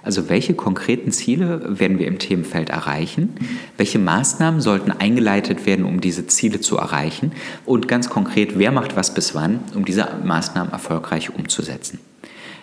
Also 0.04 0.28
welche 0.28 0.56
konkreten 0.56 1.12
Ziele 1.12 1.80
werden 1.80 2.00
wir 2.00 2.08
im 2.08 2.20
Themenfeld 2.20 2.70
erreichen? 2.70 3.36
Welche 3.78 4.00
Maßnahmen 4.00 4.60
sollten 4.60 4.92
eingeleitet 4.92 5.66
werden, 5.66 5.86
um 5.86 6.02
diese 6.02 6.28
Ziele 6.28 6.60
zu 6.60 6.78
erreichen? 6.78 7.32
Und 7.66 7.88
ganz 7.88 8.10
konkret, 8.10 8.60
wer 8.60 8.72
macht 8.72 8.98
was 8.98 9.14
bis 9.14 9.36
wann, 9.36 9.62
um 9.74 9.86
diese 9.86 10.08
Maßnahmen 10.24 10.74
erfolgreich 10.74 11.34
umzusetzen? 11.34 12.00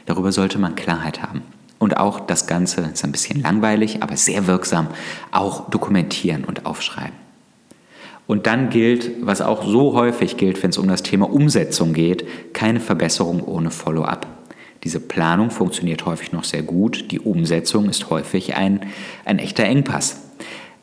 Darüber 0.05 0.31
sollte 0.31 0.59
man 0.59 0.75
Klarheit 0.75 1.23
haben 1.23 1.43
und 1.79 1.97
auch 1.97 2.21
das 2.21 2.47
Ganze, 2.47 2.83
ist 2.83 3.05
ein 3.05 3.12
bisschen 3.12 3.40
langweilig, 3.40 4.03
aber 4.03 4.17
sehr 4.17 4.47
wirksam, 4.47 4.88
auch 5.31 5.71
dokumentieren 5.71 6.45
und 6.45 6.67
aufschreiben. 6.67 7.24
Und 8.27 8.47
dann 8.47 8.71
gilt, 8.71 9.11
was 9.21 9.43
auch 9.43 9.65
so 9.65 9.95
häufig 9.95 10.37
gilt, 10.37 10.63
wenn 10.63 10.71
es 10.71 10.79
um 10.79 10.89
das 10.89 11.03
Thema 11.03 11.31
Umsetzung 11.31 11.93
geht, 11.93 12.25
keine 12.55 12.81
Verbesserung 12.81 13.43
ohne 13.43 13.71
Follow-up. 13.71 14.27
Diese 14.83 15.01
Planung 15.01 15.51
funktioniert 15.51 16.05
häufig 16.07 16.33
noch 16.33 16.45
sehr 16.45 16.63
gut, 16.63 17.11
die 17.11 17.21
Umsetzung 17.21 17.89
ist 17.89 18.11
häufig 18.11 18.55
ein, 18.55 18.81
ein 19.25 19.39
echter 19.39 19.65
Engpass. 19.65 20.21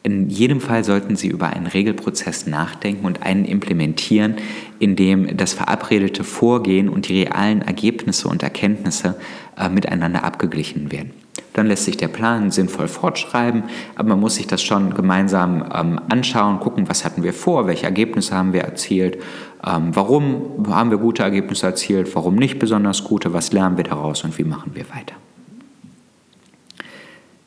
In 0.04 0.30
jedem 0.30 0.62
Fall 0.62 0.84
sollten 0.84 1.16
Sie 1.16 1.28
über 1.28 1.48
einen 1.48 1.68
Regelprozess 1.68 2.48
nachdenken 2.48 3.06
und 3.06 3.22
einen 3.22 3.46
implementieren, 3.46 4.38
in 4.80 4.96
dem 4.96 5.38
das 5.38 5.54
verabredete 5.54 6.24
Vorgehen 6.24 6.90
und 6.90 7.08
die 7.08 7.22
realen 7.22 7.62
Ergebnisse 7.62 8.28
und 8.28 8.42
Erkenntnisse 8.42 9.20
äh, 9.56 9.70
miteinander 9.70 10.24
abgeglichen 10.24 10.92
werden. 10.92 11.21
Dann 11.54 11.68
lässt 11.68 11.86
sich 11.86 11.98
der 11.98 12.08
Plan 12.08 12.50
sinnvoll 12.52 12.88
fortschreiben, 12.88 13.64
aber 13.96 14.10
man 14.10 14.20
muss 14.20 14.36
sich 14.36 14.48
das 14.48 14.62
schon 14.62 14.94
gemeinsam 14.94 15.66
ähm, 15.74 16.00
anschauen, 16.10 16.60
gucken, 16.60 16.88
was 16.88 17.04
hatten 17.04 17.24
wir 17.24 17.34
vor, 17.34 17.68
welche 17.68 17.86
Ergebnisse 17.86 18.36
haben 18.36 18.54
wir 18.54 18.62
erzielt, 18.62 19.18
ähm, 19.66 19.94
warum 19.94 20.66
haben 20.70 20.92
wir 20.92 20.98
gute 20.98 21.24
Ergebnisse 21.24 21.68
erzielt, 21.68 22.16
warum 22.16 22.36
nicht 22.36 22.58
besonders 22.58 23.04
gute, 23.04 23.34
was 23.34 23.52
lernen 23.52 23.78
wir 23.78 23.84
daraus 23.84 24.24
und 24.24 24.38
wie 24.38 24.44
machen 24.44 24.72
wir 24.74 24.90
weiter. 24.90 25.16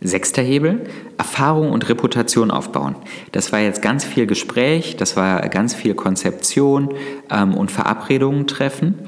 Sechster 0.01 0.43
Hebel, 0.43 0.85
Erfahrung 1.17 1.73
und 1.73 1.89
Reputation 1.89 2.51
aufbauen. 2.51 2.95
Das 3.33 3.53
war 3.53 3.61
jetzt 3.61 3.81
ganz 3.81 4.05
viel 4.05 4.27
Gespräch, 4.27 4.97
das 4.99 5.17
war 5.17 5.41
ganz 5.49 5.73
viel 5.73 5.95
Konzeption 5.95 6.93
ähm, 7.31 7.55
und 7.55 7.71
Verabredungen 7.71 8.47
treffen. 8.47 8.99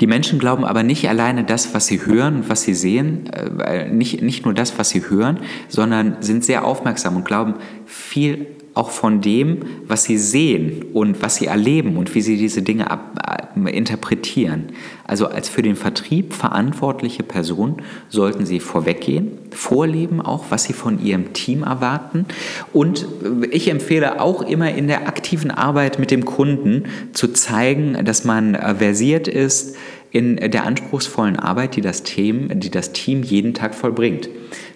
Die 0.00 0.06
Menschen 0.06 0.38
glauben 0.38 0.64
aber 0.64 0.82
nicht 0.82 1.08
alleine 1.08 1.44
das, 1.44 1.74
was 1.74 1.86
sie 1.86 2.04
hören 2.04 2.36
und 2.36 2.48
was 2.48 2.62
sie 2.62 2.74
sehen, 2.74 3.28
äh, 3.30 3.88
nicht, 3.90 4.22
nicht 4.22 4.44
nur 4.44 4.54
das, 4.54 4.78
was 4.78 4.88
sie 4.90 5.08
hören, 5.08 5.40
sondern 5.68 6.16
sind 6.20 6.44
sehr 6.44 6.64
aufmerksam 6.64 7.16
und 7.16 7.24
glauben 7.24 7.54
viel 7.84 8.46
auch 8.80 8.88
von 8.90 9.20
dem, 9.20 9.58
was 9.86 10.04
sie 10.04 10.16
sehen 10.16 10.86
und 10.94 11.20
was 11.20 11.36
sie 11.36 11.46
erleben 11.46 11.98
und 11.98 12.14
wie 12.14 12.22
sie 12.22 12.38
diese 12.38 12.62
Dinge 12.62 12.90
ab, 12.90 13.52
äh, 13.54 13.70
interpretieren. 13.76 14.70
Also 15.04 15.26
als 15.26 15.50
für 15.50 15.60
den 15.60 15.76
Vertrieb 15.76 16.32
verantwortliche 16.32 17.22
Person 17.22 17.82
sollten 18.08 18.46
sie 18.46 18.58
vorweggehen, 18.58 19.32
vorleben 19.50 20.22
auch, 20.22 20.46
was 20.48 20.64
sie 20.64 20.72
von 20.72 21.04
ihrem 21.04 21.34
Team 21.34 21.62
erwarten. 21.62 22.24
Und 22.72 23.06
ich 23.50 23.70
empfehle 23.70 24.18
auch 24.18 24.40
immer 24.40 24.74
in 24.74 24.86
der 24.86 25.06
aktiven 25.06 25.50
Arbeit 25.50 25.98
mit 25.98 26.10
dem 26.10 26.24
Kunden 26.24 26.84
zu 27.12 27.28
zeigen, 27.28 28.02
dass 28.06 28.24
man 28.24 28.54
äh, 28.54 28.76
versiert 28.76 29.28
ist 29.28 29.76
in 30.10 30.36
der 30.36 30.64
anspruchsvollen 30.64 31.38
Arbeit, 31.38 31.76
die 31.76 31.82
das 31.82 32.02
Team, 32.02 32.48
die 32.58 32.70
das 32.70 32.92
Team 32.92 33.22
jeden 33.22 33.52
Tag 33.52 33.74
vollbringt. 33.74 34.30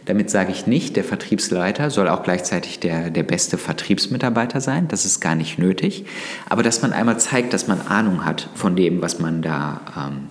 Damit 0.06 0.28
sage 0.28 0.52
ich 0.52 0.66
nicht, 0.66 0.96
der 0.96 1.04
Vertriebsleiter 1.04 1.90
soll 1.90 2.08
auch 2.08 2.22
gleichzeitig 2.22 2.78
der, 2.78 3.10
der 3.10 3.22
beste 3.22 3.56
Vertriebsmitarbeiter 3.56 4.60
sein. 4.60 4.86
Das 4.88 5.04
ist 5.04 5.20
gar 5.20 5.34
nicht 5.34 5.58
nötig. 5.58 6.04
Aber 6.48 6.62
dass 6.62 6.82
man 6.82 6.92
einmal 6.92 7.18
zeigt, 7.18 7.52
dass 7.54 7.68
man 7.68 7.80
Ahnung 7.80 8.24
hat 8.24 8.50
von 8.54 8.76
dem, 8.76 9.00
was 9.00 9.18
man 9.18 9.40
da, 9.40 9.80
ähm, 9.96 10.28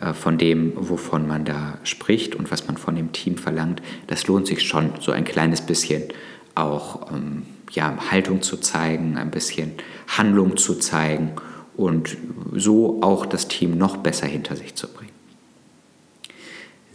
äh, 0.00 0.12
von 0.12 0.38
dem, 0.38 0.72
wovon 0.76 1.26
man 1.26 1.44
da 1.44 1.78
spricht 1.82 2.36
und 2.36 2.50
was 2.52 2.68
man 2.68 2.76
von 2.76 2.94
dem 2.94 3.12
Team 3.12 3.38
verlangt, 3.38 3.82
das 4.06 4.26
lohnt 4.28 4.46
sich 4.46 4.62
schon, 4.62 4.92
so 5.00 5.10
ein 5.10 5.24
kleines 5.24 5.62
bisschen 5.62 6.04
auch 6.54 7.10
ähm, 7.12 7.42
ja, 7.72 7.96
Haltung 8.10 8.42
zu 8.42 8.56
zeigen, 8.56 9.18
ein 9.18 9.32
bisschen 9.32 9.72
Handlung 10.06 10.56
zu 10.56 10.76
zeigen 10.76 11.32
und 11.76 12.16
so 12.54 13.02
auch 13.02 13.26
das 13.26 13.48
Team 13.48 13.76
noch 13.76 13.96
besser 13.96 14.26
hinter 14.26 14.54
sich 14.54 14.76
zu 14.76 14.86
bringen. 14.86 15.15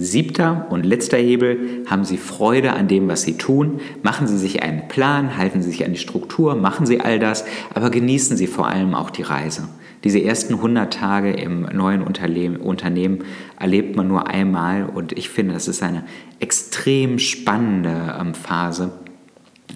Siebter 0.04 0.68
und 0.70 0.86
letzter 0.86 1.18
Hebel, 1.18 1.84
haben 1.90 2.04
Sie 2.04 2.18
Freude 2.18 2.74
an 2.74 2.88
dem, 2.88 3.08
was 3.08 3.22
Sie 3.22 3.38
tun. 3.38 3.80
Machen 4.04 4.28
Sie 4.28 4.38
sich 4.38 4.64
einen 4.64 4.88
Plan, 4.88 5.38
halten 5.38 5.62
Sie 5.62 5.70
sich 5.72 5.86
an 5.86 5.94
die 5.94 6.00
Struktur, 6.00 6.56
machen 6.56 6.86
Sie 6.86 7.00
all 7.00 7.20
das, 7.20 7.46
aber 7.74 7.90
genießen 7.90 8.38
Sie 8.38 8.48
vor 8.48 8.68
allem 8.68 8.94
auch 8.94 9.10
die 9.10 9.24
Reise. 9.24 9.68
Diese 10.04 10.22
ersten 10.22 10.56
100 10.56 10.92
Tage 10.92 11.32
im 11.32 11.62
neuen 11.62 12.02
Unternehmen 12.02 13.24
erlebt 13.60 13.96
man 13.96 14.08
nur 14.08 14.28
einmal 14.28 14.86
und 14.86 15.12
ich 15.12 15.30
finde, 15.30 15.54
das 15.54 15.68
ist 15.68 15.84
eine 15.84 16.04
extrem 16.40 17.20
spannende 17.20 18.18
ähm, 18.20 18.34
Phase 18.34 18.92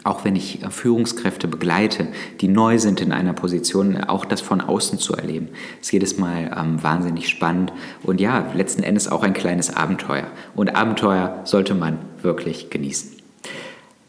auch 0.03 0.25
wenn 0.25 0.35
ich 0.35 0.63
äh, 0.63 0.69
Führungskräfte 0.69 1.47
begleite, 1.47 2.07
die 2.41 2.47
neu 2.47 2.79
sind 2.79 3.01
in 3.01 3.11
einer 3.11 3.33
Position, 3.33 4.03
auch 4.03 4.25
das 4.25 4.41
von 4.41 4.61
außen 4.61 4.99
zu 4.99 5.13
erleben, 5.13 5.49
ist 5.81 5.91
jedes 5.91 6.17
Mal 6.17 6.55
ähm, 6.57 6.81
wahnsinnig 6.83 7.29
spannend 7.29 7.73
und 8.03 8.19
ja, 8.21 8.51
letzten 8.53 8.83
Endes 8.83 9.07
auch 9.07 9.23
ein 9.23 9.33
kleines 9.33 9.75
Abenteuer. 9.75 10.27
Und 10.55 10.75
Abenteuer 10.75 11.41
sollte 11.43 11.73
man 11.73 11.99
wirklich 12.21 12.69
genießen. 12.69 13.11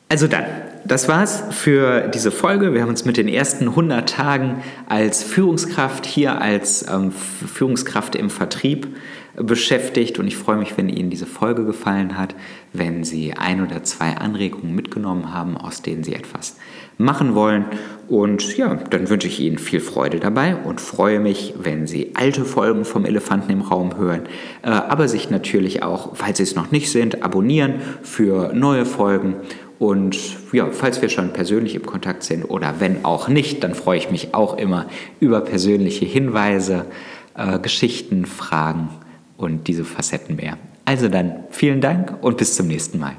Also 0.09 0.29
dann, 0.29 0.45
das 0.85 1.09
war's 1.09 1.43
für 1.51 2.09
diese 2.09 2.31
Folge. 2.31 2.73
Wir 2.73 2.83
haben 2.83 2.91
uns 2.91 3.05
mit 3.05 3.17
den 3.17 3.27
ersten 3.27 3.69
100 3.69 4.09
Tagen 4.09 4.63
als 4.89 5.25
Führungskraft 5.25 6.07
hier 6.07 6.41
als 6.41 6.87
ähm, 6.89 7.11
Führungskraft 7.11 8.15
im 8.15 8.31
Vertrieb 8.31 8.97
beschäftigt. 9.37 10.19
Und 10.19 10.27
ich 10.27 10.37
freue 10.37 10.57
mich, 10.57 10.77
wenn 10.77 10.89
Ihnen 10.89 11.11
diese 11.11 11.27
Folge 11.27 11.65
gefallen 11.65 12.17
hat, 12.17 12.35
wenn 12.73 13.05
Sie 13.05 13.35
ein 13.35 13.63
oder 13.63 13.83
zwei 13.85 14.17
Anregungen 14.17 14.75
mitgenommen 14.75 15.33
haben, 15.33 15.57
aus 15.57 15.83
denen 15.83 16.05
Sie 16.05 16.15
etwas 16.15 16.57
machen 16.99 17.35
wollen. 17.35 17.67
Und 18.09 18.57
ja, 18.57 18.75
dann 18.75 19.09
wünsche 19.11 19.29
ich 19.29 19.41
Ihnen 19.41 19.59
viel 19.59 19.81
Freude 19.81 20.21
dabei 20.21 20.57
und 20.57 20.81
freue 20.81 21.21
mich, 21.21 21.55
wenn 21.59 21.87
Sie 21.87 22.13
alte 22.15 22.45
Folgen 22.45 22.85
vom 22.85 23.05
Elefanten 23.05 23.53
im 23.53 23.61
Raum 23.61 23.99
hören, 23.99 24.23
äh, 24.63 24.69
aber 24.69 25.09
sich 25.09 25.31
natürlich 25.31 25.83
auch, 25.83 26.17
falls 26.17 26.39
Sie 26.39 26.45
es 26.45 26.55
noch 26.55 26.71
nicht 26.71 26.91
sind, 26.91 27.23
abonnieren 27.23 27.75
für 28.03 28.53
neue 28.55 28.87
Folgen. 28.87 29.35
Und 29.79 30.19
ja, 30.53 30.69
falls 30.71 31.03
wir 31.03 31.11
schon 31.11 31.35
persönlich 31.35 31.75
im 31.75 31.85
Kontakt 31.85 32.23
sind 32.23 32.45
oder 32.45 32.77
wenn 32.79 33.05
auch 33.05 33.29
nicht, 33.29 33.63
dann 33.63 33.75
freue 33.75 33.99
ich 33.99 34.11
mich 34.11 34.35
auch 34.35 34.57
immer 34.57 34.87
über 35.21 35.43
persönliche 35.43 36.07
Hinweise, 36.07 36.87
äh, 37.37 37.59
Geschichten, 37.59 38.25
Fragen 38.25 38.89
und 39.37 39.69
diese 39.69 39.85
Facetten 39.85 40.37
mehr. 40.37 40.59
Also 40.85 41.09
dann 41.09 41.45
vielen 41.51 41.81
Dank 41.81 42.23
und 42.23 42.37
bis 42.37 42.55
zum 42.55 42.69
nächsten 42.69 42.99
Mal. 42.99 43.17